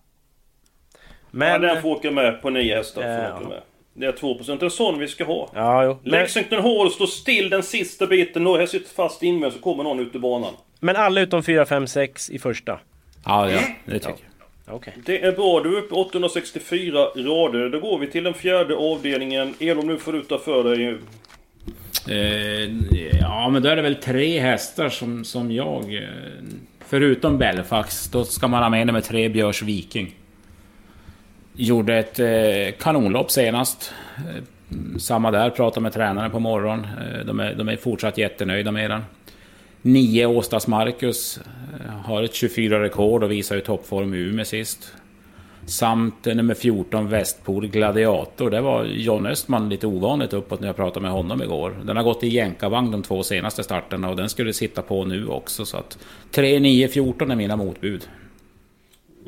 Men... 1.37 1.49
ja, 1.49 1.59
den 1.59 1.83
får 1.83 1.89
åka 1.89 2.11
med 2.11 2.43
på 2.43 2.51
nio 2.51 2.77
hästar. 2.77 3.03
Får 3.03 3.11
Ja. 3.11 3.49
med. 3.49 3.61
Det 3.95 4.07
är 4.07 4.13
2% 4.13 4.65
en 4.65 4.71
sån 4.71 4.99
vi 4.99 5.09
ska 5.09 5.25
ha. 5.25 5.51
Ja, 5.55 5.85
jo. 5.85 5.99
Lexington 6.05 6.63
Hall 6.63 6.91
står 6.91 7.07
still 7.07 7.51
den 7.51 7.63
sista 7.63 8.07
biten. 8.07 8.45
Några 8.45 8.63
har 8.63 8.67
sitter 8.67 8.95
fast 8.95 9.23
invänt 9.23 9.55
så 9.55 9.61
kommer 9.61 9.85
någon 9.85 10.01
ut 10.01 10.15
ur 10.15 10.19
banan. 10.19 10.55
men 10.81 10.97
alla 10.97 11.21
utom 11.21 11.43
4, 11.43 11.67
5, 11.67 11.87
6 11.87 12.31
i 12.31 12.39
första. 12.39 12.79
Ja, 13.25 13.51
ja 13.51 13.61
det 13.85 13.99
tycker 13.99 14.09
jag. 14.67 14.75
Okej. 14.77 14.93
Det 15.07 15.23
är 15.25 15.33
bra, 15.33 15.61
du 15.61 15.77
är 15.77 15.79
uppe 15.79 15.95
864 15.95 16.99
rader. 17.01 17.69
Då 17.69 17.81
går 17.81 17.99
vi 17.99 18.07
till 18.07 18.25
den 18.25 18.35
fjärde 18.35 18.77
avdelningen. 18.77 19.55
Elon, 19.61 19.87
nu 19.87 19.99
får 19.99 20.13
du 20.13 20.23
ta 20.23 20.39
för 20.39 20.65
dig. 20.65 20.99
Eh, 22.09 22.71
ja, 23.21 23.49
men 23.49 23.63
då 23.63 23.69
är 23.69 23.77
det 23.77 23.83
väl 23.83 23.95
tre 23.95 24.41
hästar 24.41 24.89
som, 24.89 25.25
som 25.25 25.53
jag... 25.53 25.95
Eh, 25.95 26.03
förutom 26.89 27.39
Belfax, 27.39 28.09
då 28.09 28.25
ska 28.25 28.49
man 28.49 28.63
ha 28.63 28.71
med 28.71 28.87
nummer 28.87 29.01
tre 29.01 29.29
Björs 29.29 29.63
Viking. 29.63 30.15
Gjorde 31.57 31.95
ett 31.95 32.19
eh, 32.19 32.79
kanonlopp 32.79 33.31
senast. 33.31 33.93
Eh, 34.17 34.43
samma 34.99 35.31
där, 35.31 35.51
pratade 35.51 35.81
med 35.81 35.93
tränaren 35.93 36.31
på 36.31 36.39
morgonen. 36.39 36.85
Eh, 36.85 37.27
de, 37.27 37.41
är, 37.41 37.55
de 37.55 37.69
är 37.69 37.77
fortsatt 37.77 38.19
jättenöjda 38.19 38.73
med 38.73 38.91
den. 38.91 39.03
Nio 39.83 40.27
Åstas 40.27 40.67
Marcus 40.67 41.39
eh, 41.39 41.91
har 41.91 42.23
ett 42.23 42.33
24-rekord 42.33 43.23
och 43.25 43.31
visar 43.31 43.55
ju 43.55 43.61
toppform 43.61 44.15
i 44.15 44.19
Umeå 44.19 44.45
sist. 44.45 44.93
Samt 45.67 46.25
nummer 46.25 46.55
14 46.55 47.09
Västpol 47.09 47.67
Gladiator. 47.67 48.51
Det 48.51 48.61
var 48.61 48.85
John 48.85 49.27
Östman 49.27 49.69
lite 49.69 49.87
ovanligt 49.87 50.33
uppåt 50.33 50.61
när 50.61 50.67
jag 50.67 50.77
pratade 50.77 51.03
med 51.03 51.11
honom 51.11 51.43
igår. 51.43 51.77
Den 51.85 51.97
har 51.97 52.05
gått 52.05 52.25
i 52.25 52.29
jänkarvagn 52.29 52.91
de 52.91 53.03
två 53.03 53.23
senaste 53.23 53.63
starterna 53.63 54.11
och 54.11 54.17
den 54.17 54.29
skulle 54.29 54.53
sitta 54.53 54.83
på 54.83 55.05
nu 55.05 55.27
också. 55.27 55.65
Så 55.65 55.77
att 55.77 55.99
3, 56.31 56.61
9, 56.61 56.89
14 56.89 57.31
är 57.31 57.37
mina 57.37 57.57
motbud. 57.57 58.09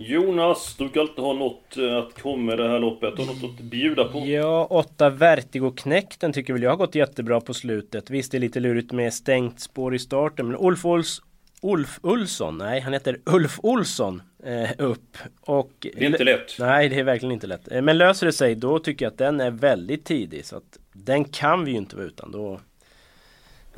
Jonas, 0.01 0.75
du 0.79 0.85
brukar 0.85 1.01
alltid 1.01 1.25
ha 1.25 1.33
något 1.33 1.77
eh, 1.77 1.97
att 1.97 2.23
komma 2.23 2.43
med 2.43 2.59
det 2.59 2.69
här 2.69 2.79
loppet. 2.79 3.19
Har 3.19 3.27
något 3.27 3.45
att 3.45 3.61
bjuda 3.61 4.05
på? 4.05 4.27
Ja, 4.27 4.67
8 4.71 5.11
Vertigo 5.11 5.71
Knäkten 5.77 6.33
tycker 6.33 6.53
väl 6.53 6.63
jag 6.63 6.71
har 6.71 6.77
gått 6.77 6.95
jättebra 6.95 7.41
på 7.41 7.55
slutet. 7.55 8.11
Visst, 8.11 8.33
det 8.33 8.39
är 8.39 8.41
lite 8.41 8.61
lurigt 8.61 8.93
med 8.93 9.15
stängt 9.15 9.61
spår 9.61 9.95
i 9.95 9.99
starten, 9.99 10.47
men 10.47 10.57
Ulf 10.61 10.85
Ols 10.85 11.23
Ulf 11.63 11.99
Olsson, 12.03 12.59
nej 12.59 12.81
han 12.81 12.93
heter 12.93 13.19
Ulf 13.25 13.59
Olsson 13.63 14.23
eh, 14.45 14.71
upp. 14.79 15.17
Och, 15.41 15.73
Det 15.81 16.05
är 16.05 16.07
inte 16.07 16.25
lätt. 16.25 16.57
Nej, 16.59 16.89
det 16.89 16.99
är 16.99 17.05
verkligen 17.05 17.33
inte 17.33 17.47
lätt. 17.47 17.73
Eh, 17.73 17.83
Men 17.83 17.99
löser 17.99 18.27
det 18.27 18.33
sig, 18.33 18.55
då 18.55 18.79
tycker 18.79 19.05
jag 19.05 19.13
att 19.13 19.19
den 19.19 19.41
är 19.41 19.51
väldigt 19.51 20.05
tidig. 20.05 20.45
Så 20.45 20.57
att 20.57 20.79
den 20.93 21.25
kan 21.25 21.65
vi 21.65 21.71
ju 21.71 21.77
inte 21.77 21.97
vara 21.97 22.07
utan. 22.07 22.33
Då 22.33 22.61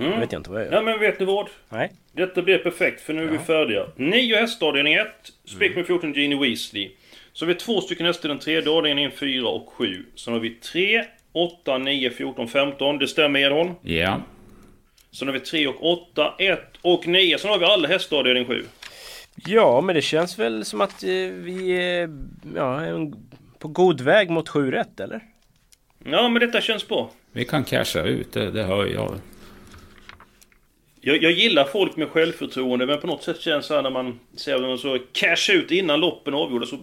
Mm. 0.07 0.21
vet 0.21 0.33
jag 0.33 0.41
inte 0.41 0.51
vad 0.51 0.61
jag 0.61 0.67
gör. 0.67 0.75
Ja 0.75 0.83
men 0.83 1.01
vet 1.01 1.21
ni 1.21 1.27
vad? 1.27 1.49
Nej. 1.69 1.93
Detta 2.13 2.43
blir 2.43 2.59
perfekt 2.59 3.01
för 3.01 3.13
nu 3.13 3.23
är 3.23 3.29
vi 3.29 3.39
färdiga. 3.39 3.87
9 3.97 4.37
hästar 4.37 4.67
avdelning 4.67 4.95
1. 4.95 5.07
Spik 5.45 5.77
med 5.77 5.87
14 5.87 6.13
Genie 6.13 6.39
Weasley. 6.39 6.91
Så 7.33 7.45
har 7.45 7.49
vi 7.49 7.55
två 7.55 7.81
stycken 7.81 8.07
hästar 8.07 8.29
i 8.29 8.33
den 8.33 8.39
tredje 8.39 8.71
avdelningen, 8.71 9.11
4 9.11 9.49
och 9.49 9.73
7. 9.73 10.05
Sen 10.15 10.33
har 10.33 10.41
vi 10.41 10.51
3, 10.51 11.05
8, 11.33 11.79
9, 11.79 12.11
14, 12.11 12.49
15. 12.49 12.99
Det 12.99 13.09
stämmer 13.09 13.41
Edholm. 13.41 13.71
Ja. 13.83 14.21
Sen 15.13 15.29
har 15.29 15.33
vi 15.33 15.41
3 15.41 15.67
och 15.67 15.93
8, 15.93 16.35
1 16.39 16.61
och 16.83 17.07
9. 17.07 17.39
Sen 17.39 17.51
har 17.51 17.59
vi 17.59 17.65
alla 17.65 17.89
hästar 17.89 18.17
avdelning 18.17 18.47
7. 18.47 18.65
Ja, 19.47 19.81
men 19.81 19.95
det 19.95 20.03
känns 20.03 20.39
väl 20.39 20.65
som 20.65 20.81
att 20.81 21.03
eh, 21.03 21.09
vi 21.33 21.71
är 21.73 22.11
ja, 22.57 22.81
är 22.81 23.13
på 23.59 23.69
god 23.69 24.01
väg 24.01 24.31
mot 24.31 24.49
7 24.49 24.71
rätt, 24.71 25.01
eller? 25.01 25.21
Ja 26.05 26.29
men 26.29 26.41
detta 26.41 26.61
känns 26.61 26.89
bra. 26.89 27.11
Vi 27.33 27.45
kan 27.45 27.65
casha 27.65 28.03
ut, 28.03 28.33
det, 28.33 28.51
det 28.51 28.63
hör 28.63 28.87
jag. 28.87 29.15
Jag, 31.01 31.23
jag 31.23 31.33
gillar 31.33 31.65
folk 31.65 31.97
med 31.97 32.09
självförtroende 32.09 32.87
men 32.87 33.01
på 33.01 33.07
något 33.07 33.23
sätt 33.23 33.41
känns 33.41 33.69
det 33.69 33.83
när 33.83 33.91
man 33.91 34.19
ser 34.37 34.59
dem 34.59 34.79
så 34.79 34.99
cash 35.13 35.51
ut 35.55 35.71
innan 35.71 36.01
loppen 36.01 36.35
avgjorda 36.35 36.67
så 36.67 36.77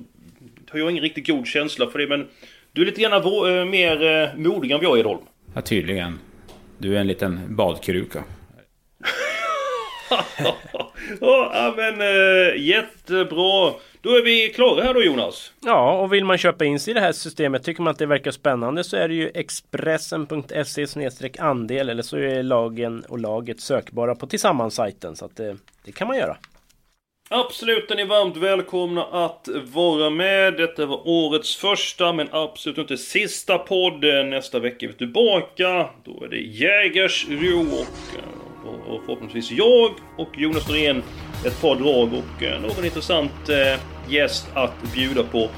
har 0.72 0.80
jag 0.80 0.92
ingen 0.92 1.04
riktigt 1.04 1.28
god 1.28 1.48
känsla 1.48 1.88
för 1.88 2.00
det 2.00 2.08
men 2.08 2.28
du 2.72 2.82
är 2.82 2.86
lite 2.86 3.02
grann 3.02 3.24
vå- 3.24 3.60
eh, 3.60 3.66
mer 3.66 4.04
eh, 4.04 4.30
modig 4.36 4.72
än 4.72 4.78
vad 4.78 4.86
jag 4.86 4.96
är 4.96 5.00
Edholm. 5.00 5.22
Ja, 5.56 5.62
tydligen. 5.62 6.20
Du 6.78 6.96
är 6.96 7.00
en 7.00 7.08
liten 7.08 7.56
badkruka. 7.56 8.24
ja 11.22 11.74
men 11.78 12.02
eh, 12.02 12.62
jättebra. 12.62 13.74
Då 14.02 14.10
är 14.10 14.24
vi 14.24 14.50
klara 14.50 14.84
här 14.84 14.94
då 14.94 15.04
Jonas. 15.04 15.52
Ja, 15.66 16.00
och 16.00 16.14
vill 16.14 16.26
man 16.26 16.38
köpa 16.38 16.66
in 16.66 16.80
sig 16.80 16.92
i 16.92 16.94
det 16.94 17.00
här 17.00 17.12
systemet, 17.12 17.64
tycker 17.64 17.82
man 17.82 17.92
att 17.92 18.00
det 18.00 18.06
verkar 18.06 18.32
spännande 18.32 18.84
så 18.84 18.98
är 18.98 19.08
det 19.08 19.14
ju 19.14 19.32
Expressen.se 19.34 20.86
andel 21.40 21.90
eller 21.90 22.04
så 22.04 22.18
är 22.18 22.44
lagen 22.44 23.04
och 23.10 23.20
laget 23.20 23.60
sökbara 23.60 24.16
på 24.16 24.28
Tillsammans-sajten. 24.28 25.16
Så 25.16 25.26
att 25.26 25.36
det, 25.36 25.58
det 25.86 25.92
kan 25.92 26.08
man 26.08 26.18
göra. 26.18 26.38
Absolut 27.30 27.92
är 27.92 27.96
ni 27.96 28.06
varmt 28.06 28.38
välkomna 28.38 29.04
att 29.04 29.50
vara 29.74 30.10
med. 30.10 30.54
Detta 30.54 30.86
var 30.86 31.02
årets 31.06 31.56
första 31.56 32.14
men 32.14 32.28
absolut 32.32 32.78
inte 32.78 32.98
sista 32.98 33.58
podd. 33.58 34.04
Nästa 34.26 34.60
vecka 34.60 34.86
är 34.86 34.88
vi 34.88 34.96
tillbaka. 34.96 35.90
Då 36.04 36.24
är 36.24 36.28
det 36.28 36.38
Jägers 36.38 37.28
Ro 37.30 37.62
och, 37.62 38.20
eh, 38.20 38.94
och 38.94 39.02
förhoppningsvis 39.06 39.52
jag 39.52 39.92
och 40.18 40.30
Jonas 40.38 40.68
Norén 40.70 41.04
ett 41.46 41.62
par 41.62 41.76
drag 41.76 42.14
och 42.14 42.44
eh, 42.44 42.62
någon 42.62 42.86
intressant 42.86 43.50
eh, 43.50 43.80
gäst 44.08 44.48
att 44.54 44.74
bjuda 44.94 45.24
på. 45.24 45.50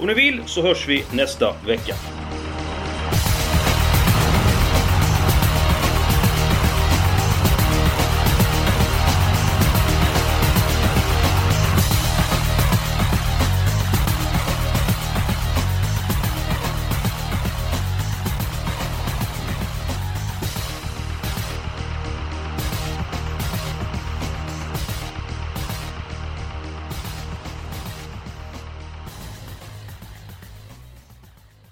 Om 0.00 0.06
ni 0.06 0.14
vill 0.14 0.42
så 0.46 0.62
hörs 0.62 0.88
vi 0.88 1.04
nästa 1.10 1.54
vecka. 1.66 1.94